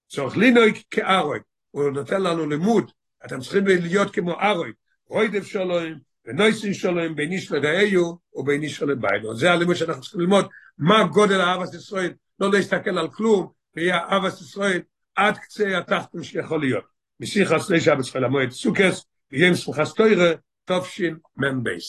צורך 0.08 0.38
לינוי 0.38 0.74
כארוי, 0.92 1.40
הוא 1.72 1.90
נותן 1.90 2.22
לנו 2.22 2.50
לימוד, 2.50 2.92
אתם 3.26 3.40
צריכים 3.40 3.68
להיות 3.68 4.14
כמו 4.14 4.42
ארוי, 4.42 4.72
רוידב 5.08 5.44
שלוים, 5.44 6.00
ונויסין 6.26 6.74
שלוים, 6.74 7.16
בין 7.16 7.32
איש 7.32 7.52
לדאיו, 7.52 8.14
ובין 8.34 8.64
איש 8.64 8.82
לביינו. 8.82 9.36
זה 9.36 9.52
הלימוד 9.52 9.76
שאנחנו 9.76 10.02
צריכים 10.02 10.22
ללמוד, 10.22 10.48
מה 10.78 11.04
גודל 11.04 11.42
אהבת 11.42 11.74
ישראל, 11.74 12.14
לא 12.40 12.52
להסתכל 12.52 12.98
על 12.98 13.12
כלום, 13.12 13.52
ויהיה 13.76 13.98
אהבת 13.98 14.34
ישראל 14.34 14.82
עד 15.16 15.38
קצה 15.38 15.78
התחתון 15.78 16.24
שיכול 16.24 16.60
להיות. 16.60 16.86
משיח 17.20 17.52
עשי 17.52 17.80
שבת 17.80 18.06
של 18.06 18.24
המועד 18.24 18.52
סוכס, 18.52 19.06
ויהיה 19.32 19.48
עם 19.48 19.56
שמחה 19.56 19.86
סטוירה, 19.86 20.32
תופשין 20.65 21.19
מבייס. 21.37 21.87